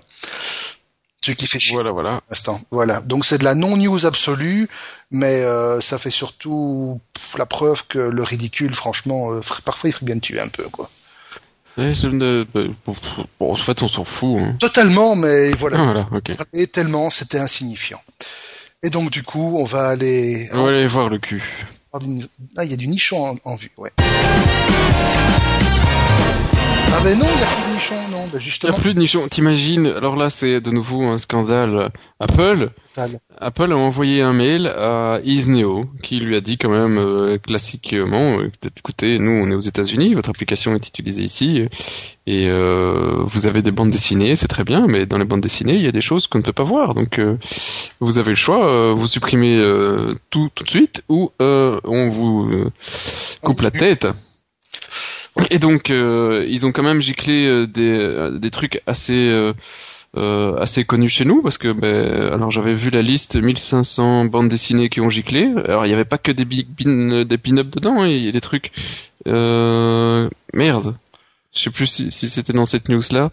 [1.21, 1.73] Ce qui fait chier.
[1.75, 2.21] Voilà, voilà.
[2.31, 2.61] Instant.
[2.71, 3.01] Voilà.
[3.01, 4.67] Donc c'est de la non-news absolue,
[5.11, 7.01] mais euh, ça fait surtout
[7.37, 10.63] la preuve que le ridicule, franchement, euh, parfois il ferait bien de tuer un peu,
[10.69, 10.89] quoi.
[11.77, 12.61] Je ne- bah,
[13.39, 14.39] bon, en fait, on s'en fout.
[14.41, 14.55] Hein.
[14.59, 16.07] Totalement, mais Ah, voilà.
[16.11, 16.31] ok.
[16.53, 18.01] Et tellement, c'était insignifiant.
[18.81, 20.49] Et donc, du coup, on va aller...
[20.53, 21.43] On va aller voir le cul.
[21.93, 21.99] Ah,
[22.63, 23.91] il y a du nichon en, en vue, ouais.
[26.93, 28.17] Ah ben non, il n'y a plus de nichon, non.
[28.17, 29.27] Ben Il n'y a justement, plus de nichon.
[29.27, 31.91] T'imagines Alors là, c'est de nouveau un scandale.
[32.19, 33.19] Apple, total.
[33.39, 38.39] Apple a envoyé un mail à Isneo qui lui a dit quand même euh, classiquement,
[38.39, 41.67] euh, écoutez, nous on est aux États-Unis, votre application est utilisée ici
[42.25, 45.75] et euh, vous avez des bandes dessinées, c'est très bien, mais dans les bandes dessinées
[45.75, 47.37] il y a des choses qu'on ne peut pas voir, donc euh,
[47.99, 52.07] vous avez le choix, euh, vous supprimez euh, tout tout de suite ou euh, on
[52.07, 52.71] vous euh,
[53.41, 54.07] coupe la tête.
[55.49, 59.53] Et donc euh, ils ont quand même giclé euh, des euh, des trucs assez euh,
[60.15, 64.47] euh, assez connus chez nous parce que ben alors j'avais vu la liste 1500 bandes
[64.49, 65.49] dessinées qui ont giclé.
[65.65, 68.27] Alors il y avait pas que des big pin des pin-up dedans, hein, il y
[68.27, 68.71] a des trucs
[69.27, 70.95] euh, merde.
[71.53, 73.31] Je sais plus si, si c'était dans cette news là.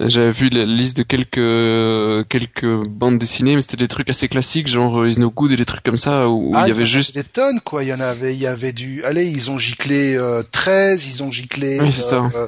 [0.00, 4.68] J'avais vu la liste de quelques quelques bandes dessinées, mais c'était des trucs assez classiques,
[4.68, 6.86] genre euh, Is No Good et des trucs comme ça où, Ah, il y avait
[6.86, 7.82] juste des tonnes, quoi.
[7.82, 9.02] Il y en avait, il y avait du...
[9.04, 11.80] Allez, ils ont giclé euh, 13, ils ont giclé...
[11.80, 12.28] Oui, c'est ça.
[12.36, 12.46] euh,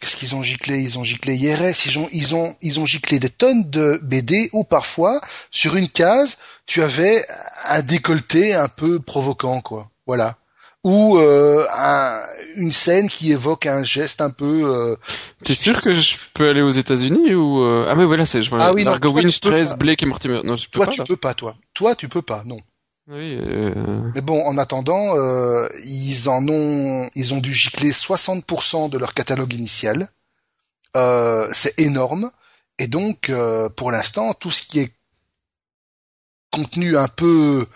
[0.00, 0.78] Qu'est-ce qu'ils ont giclé?
[0.80, 4.48] Ils ont giclé IRS, ils ont, ils ont, ils ont giclé des tonnes de BD
[4.52, 5.20] où parfois,
[5.50, 7.24] sur une case, tu avais
[7.68, 9.90] un décolleté un peu provoquant, quoi.
[10.06, 10.36] Voilà.
[10.88, 12.22] Ou euh, un-
[12.56, 14.62] une scène qui évoque un geste un peu...
[14.72, 14.96] euh,
[15.44, 18.50] T'es sûr que je peux aller aux États-Unis ou euh, ah mais voilà c'est je
[18.50, 19.76] vois Ah oui, non, toi, Winch peux 13 pas.
[19.76, 21.04] Blake et Mortimer non je peux Toi, pas tu là.
[21.08, 21.56] peux pas, toi.
[21.74, 22.58] Toi, tu peux pas, non.
[23.08, 23.36] oui
[24.14, 25.14] Mais bon, en attendant,
[25.84, 30.08] ils en ont, ils ont dû gicler 60% de leur catalogue initial.
[31.52, 32.30] C'est énorme.
[32.78, 33.30] Et donc,
[33.76, 34.92] pour l'instant, tout ce qui est
[36.52, 37.66] contenu un peu,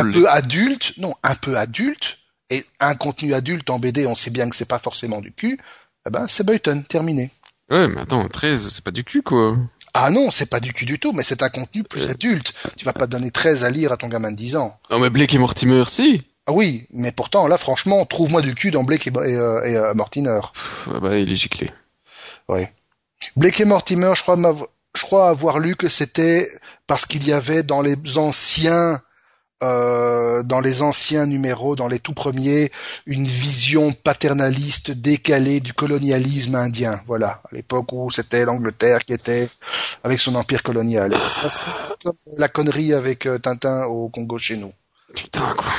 [0.00, 2.18] un peu adulte, non, un peu adulte,
[2.50, 5.58] et un contenu adulte en BD, on sait bien que c'est pas forcément du cul.
[6.06, 7.30] Eh ben, c'est Boyton, terminé.
[7.70, 9.56] ouais mais attends 13 c'est pas du cul quoi
[9.94, 12.10] Ah non, c'est pas du cul du tout, mais c'est un contenu plus Euh.
[12.10, 12.52] adulte.
[12.76, 14.78] Tu vas pas donner 13 à lire à ton gamin de 10 ans.
[14.90, 18.70] non mais Blake et Mortimer si Ah oui, mais pourtant, là, franchement, trouve-moi du cul
[18.70, 20.40] dans Blake et, et, euh, et, euh, Mortimer.
[20.52, 21.72] Pff, ah bah il est giclé
[22.48, 22.66] Oui.
[23.36, 26.46] Blake et Mortimer, je crois, m'avo- je crois avoir lu que c'était
[26.86, 29.00] parce qu'il y avait dans les anciens,
[29.62, 32.70] euh, dans les anciens numéros, dans les tout premiers,
[33.06, 37.00] une vision paternaliste décalée du colonialisme indien.
[37.06, 39.48] Voilà, à l'époque où c'était l'Angleterre qui était
[40.02, 41.16] avec son empire colonial.
[41.28, 41.48] Ça,
[42.36, 44.72] la connerie avec euh, Tintin au Congo chez nous.
[45.14, 45.72] putain quoi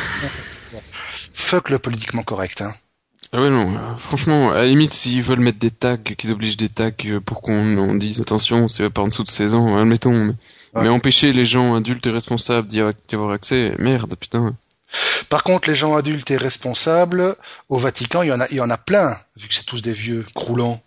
[1.34, 2.62] Fuck le politiquement correct.
[2.62, 2.74] Hein.
[3.36, 6.58] Ah ouais non euh, franchement à la limite s'ils veulent mettre des tags qu'ils obligent
[6.58, 9.78] des tags euh, pour qu'on on dise attention c'est pas en dessous de 16 ans
[9.78, 10.34] admettons mais,
[10.74, 10.84] Ouais.
[10.84, 14.56] mais empêcher les gens adultes et responsables d'y avoir accès merde putain
[15.30, 17.36] Par contre, les gens adultes et responsables,
[17.70, 19.82] au Vatican, il y en a, il y en a plein, vu que c'est tous
[19.82, 20.82] des vieux croulants.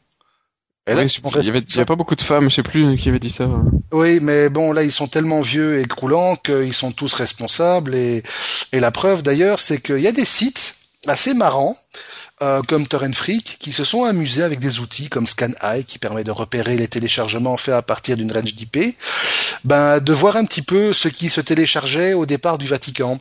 [0.86, 1.86] Et là, Ouais, ils je- sont il y avait il y avait responsables.
[1.86, 3.49] pas beaucoup de femmes je sais plus qui avait dit ça
[3.92, 7.94] Oui, mais bon, là, ils sont tellement vieux et croulants qu'ils sont tous responsables.
[7.94, 8.22] Et,
[8.72, 10.76] et la preuve, d'ailleurs, c'est qu'il y a des sites
[11.07, 11.78] assez marrants,
[12.43, 16.24] euh, comme Torrent Freak, qui se sont amusés avec des outils comme ScanEye, qui permet
[16.24, 18.97] de repérer les téléchargements faits à partir d'une range d'IP,
[19.64, 23.18] ben, de voir un petit peu ce qui se téléchargeait au départ du Vatican.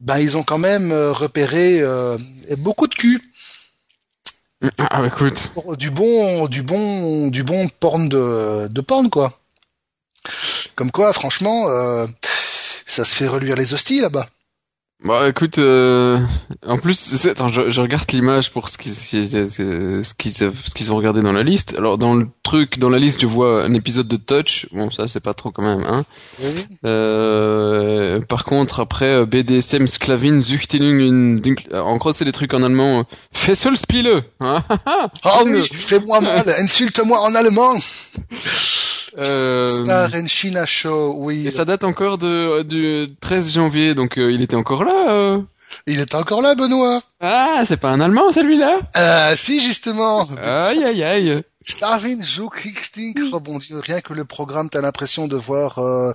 [0.00, 2.16] Ben, ils ont quand même euh, repéré euh,
[2.58, 3.20] beaucoup de cul.
[4.78, 9.30] ah bah écoute du bon du bon du bon porn de de porn quoi
[10.74, 12.06] comme quoi franchement euh,
[12.86, 14.28] ça se fait reluire les hosties là-bas
[15.02, 16.20] Bah écoute, euh,
[16.66, 20.96] en plus, attends, je, je regarde l'image pour ce qu'ils ce qu'ils ce qu'ils ont
[20.96, 21.74] regardé dans la liste.
[21.78, 24.66] Alors dans le truc, dans la liste, je vois un épisode de Touch.
[24.72, 26.04] Bon, ça c'est pas trop quand même, hein.
[26.84, 31.40] Euh, par contre, après euh, BDSM, Sklavin, Zuchtelung,
[31.72, 33.00] en gros c'est des trucs en allemand.
[33.00, 34.22] euh, Fesselspiele.
[34.40, 34.62] Hein,
[35.24, 37.74] ah oui fais-moi mal insulte-moi en allemand
[39.18, 44.18] euh, Star and China Show oui et ça date encore de du 13 janvier, donc
[44.18, 45.12] euh, il était encore là.
[45.12, 45.40] euh.
[45.86, 48.80] il est encore là Benoît Ah, c'est pas un allemand celui-là?
[48.94, 51.42] ah si justement Aïe aïe aïe.
[51.62, 56.12] Slavin Zuchting oh bon Dieu rien que le programme t'as l'impression de voir euh...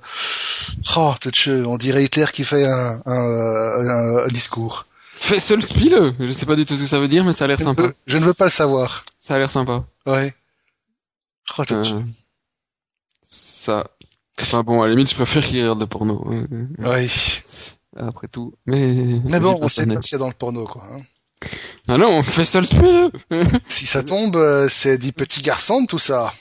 [0.98, 1.14] oh
[1.68, 4.86] on dirait Hitler qui fait un, un, un- un discours
[5.18, 7.60] Fesselspiele Je sais pas du tout ce que ça veut dire, mais ça a l'air
[7.60, 7.84] sympa.
[7.84, 9.84] veux, je ne veux pas le savoir Ça a l'air sympa.
[10.06, 10.34] ouais
[11.60, 11.64] oh.
[11.72, 12.02] Euh,
[13.36, 13.88] ça...
[14.42, 16.26] Enfin bon, à la limite, je préfère qu'il regarde le porno.
[16.80, 17.08] Ouais.
[17.98, 18.54] Après tout.
[18.66, 19.22] Mais...
[19.26, 20.84] Mais bon, on sait pas ce qu'il y a dans le porno, quoi.
[20.92, 21.02] hein.
[21.88, 23.12] Ah non, Fesselspiele
[23.68, 26.34] Si ça tombe, euh, c'est des petits garçons, tout ça.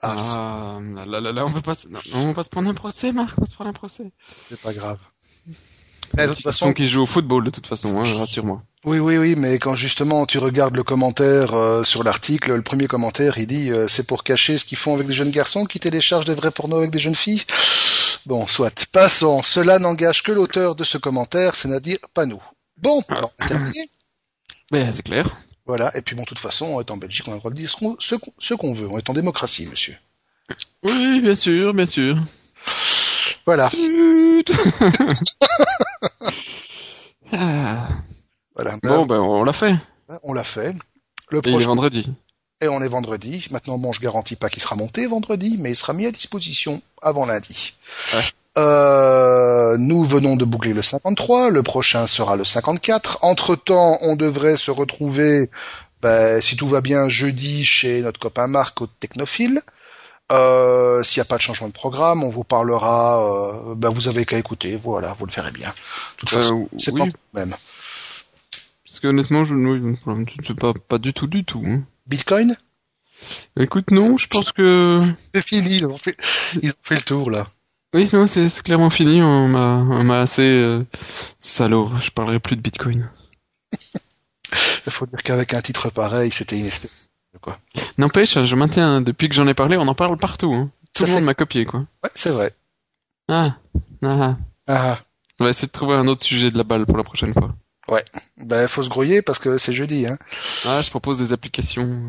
[0.00, 1.72] Ah, Ah, là, là, là, on peut pas...
[1.90, 4.12] Non, on va se prendre un procès, Marc, on va se prendre un procès.
[4.48, 4.98] c'est pas grave.
[6.16, 8.62] De toute façon, qui joue au football de toute façon, hein, rassure-moi.
[8.84, 12.86] Oui, oui, oui, mais quand justement tu regardes le commentaire euh, sur l'article, le premier
[12.86, 15.80] commentaire, il dit euh, c'est pour cacher ce qu'ils font avec des jeunes garçons qui
[15.80, 17.42] téléchargent des vrais pornos avec des jeunes filles.
[18.26, 18.86] Bon, soit.
[18.92, 19.42] Passons.
[19.42, 22.42] Cela n'engage que l'auteur de ce commentaire, c'est-à-dire pas nous.
[22.76, 23.20] Bon, ah.
[23.20, 23.90] bon terminé.
[24.70, 25.28] Ben, c'est clair.
[25.66, 25.96] Voilà.
[25.96, 27.56] Et puis bon, de toute façon, on est en Belgique, on a le droit de
[27.56, 28.88] dire ce qu'on veut.
[28.90, 29.96] On est en démocratie, monsieur.
[30.82, 32.16] Oui, bien sûr, bien sûr.
[33.44, 33.68] Voilà.
[38.54, 38.76] Voilà.
[38.82, 39.76] Bon, ben, on l'a fait.
[40.24, 40.74] On l'a fait.
[41.30, 42.10] Le Et il est vendredi.
[42.60, 43.46] Et on est vendredi.
[43.50, 46.82] Maintenant, bon, je garantis pas qu'il sera monté vendredi, mais il sera mis à disposition
[47.00, 47.74] avant lundi.
[48.56, 53.18] Euh, nous venons de boucler le 53, le prochain sera le 54.
[53.22, 55.50] Entre-temps, on devrait se retrouver,
[56.02, 59.62] ben, si tout va bien, jeudi chez notre copain Marc au Technophile.
[60.30, 63.22] Euh, S'il n'y a pas de changement de programme, on vous parlera.
[63.22, 65.68] Euh, ben vous avez qu'à écouter, voilà, vous le verrez bien.
[65.68, 67.54] De toute façon, euh, c'est pas même.
[68.84, 69.94] Parce que honnêtement, je ne
[70.46, 71.62] sais pas, pas du tout, du tout.
[71.66, 71.82] Hein.
[72.06, 72.56] Bitcoin?
[73.58, 75.02] Écoute, non, je pense que
[75.32, 75.76] c'est fini.
[75.76, 76.16] Ils ont fait,
[76.62, 77.46] ils ont fait le tour là.
[77.94, 79.22] Oui, non, c'est clairement fini.
[79.22, 80.84] On m'a assez euh,
[81.40, 81.90] salaud.
[82.00, 83.10] Je parlerai plus de Bitcoin.
[84.86, 86.92] Il faut dire qu'avec un titre pareil, c'était inespéré.
[87.40, 87.58] Quoi.
[87.98, 90.52] N'empêche, je maintiens, depuis que j'en ai parlé, on en parle partout.
[90.52, 90.70] Hein.
[90.94, 91.80] Tout le monde m'a copié, quoi.
[92.02, 92.52] Ouais, c'est vrai.
[93.28, 93.56] Ah,
[94.04, 94.36] ah,
[94.66, 94.98] ah.
[95.40, 97.54] On va essayer de trouver un autre sujet de la balle pour la prochaine fois.
[97.88, 98.04] Ouais.
[98.38, 100.18] Ben, faut se grouiller parce que c'est jeudi, hein.
[100.64, 102.06] Ah, je propose des applications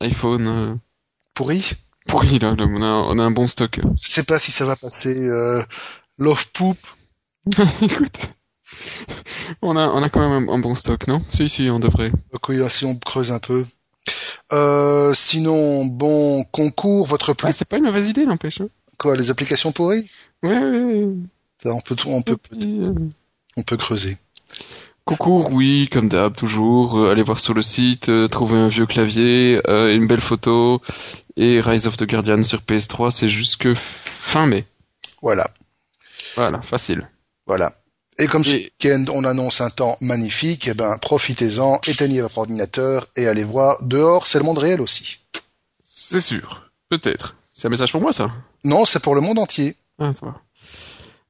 [0.00, 0.46] iPhone.
[0.46, 0.74] Euh...
[1.34, 1.72] Pourri
[2.06, 3.80] Pourri, là, on, a, on a un bon stock.
[4.02, 5.16] Je sais pas si ça va passer.
[5.16, 5.62] Euh,
[6.18, 6.78] Love Poop.
[7.82, 8.30] Écoute.
[9.62, 11.20] On a, on a quand même un, bon stock, non?
[11.32, 12.12] Si, si, on devrait.
[12.32, 13.64] Donc si on creuse un peu.
[14.52, 17.52] Euh, sinon, bon concours, votre plus.
[17.52, 18.60] c'est pas une mauvaise idée, n'empêche.
[18.60, 18.68] Hein.
[18.98, 20.10] Quoi, les applications pourries
[20.42, 21.08] Ouais, ouais, ouais.
[21.62, 22.94] Ça, on peut, on peut, euh.
[23.56, 24.16] on peut creuser.
[25.04, 26.98] Concours, oui, comme d'hab, toujours.
[26.98, 30.80] Euh, allez voir sur le site, euh, trouver un vieux clavier, une belle photo
[31.36, 34.66] et Rise of the Guardian sur PS3, c'est jusque fin mai.
[35.22, 35.48] Voilà.
[36.36, 37.08] Voilà, facile.
[37.46, 37.72] Voilà.
[38.20, 43.08] Et comme ce week-end, on annonce un temps magnifique, eh ben, profitez-en, éteignez votre ordinateur
[43.16, 45.20] et allez voir dehors, c'est le monde réel aussi.
[45.82, 46.70] C'est sûr.
[46.90, 47.36] Peut-être.
[47.54, 48.30] C'est un message pour moi, ça?
[48.62, 49.74] Non, c'est pour le monde entier.
[49.98, 50.34] Ah, ça va.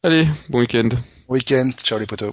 [0.02, 0.88] Allez, bon week-end.
[1.28, 1.70] Week-end.
[1.84, 2.32] Ciao les potos.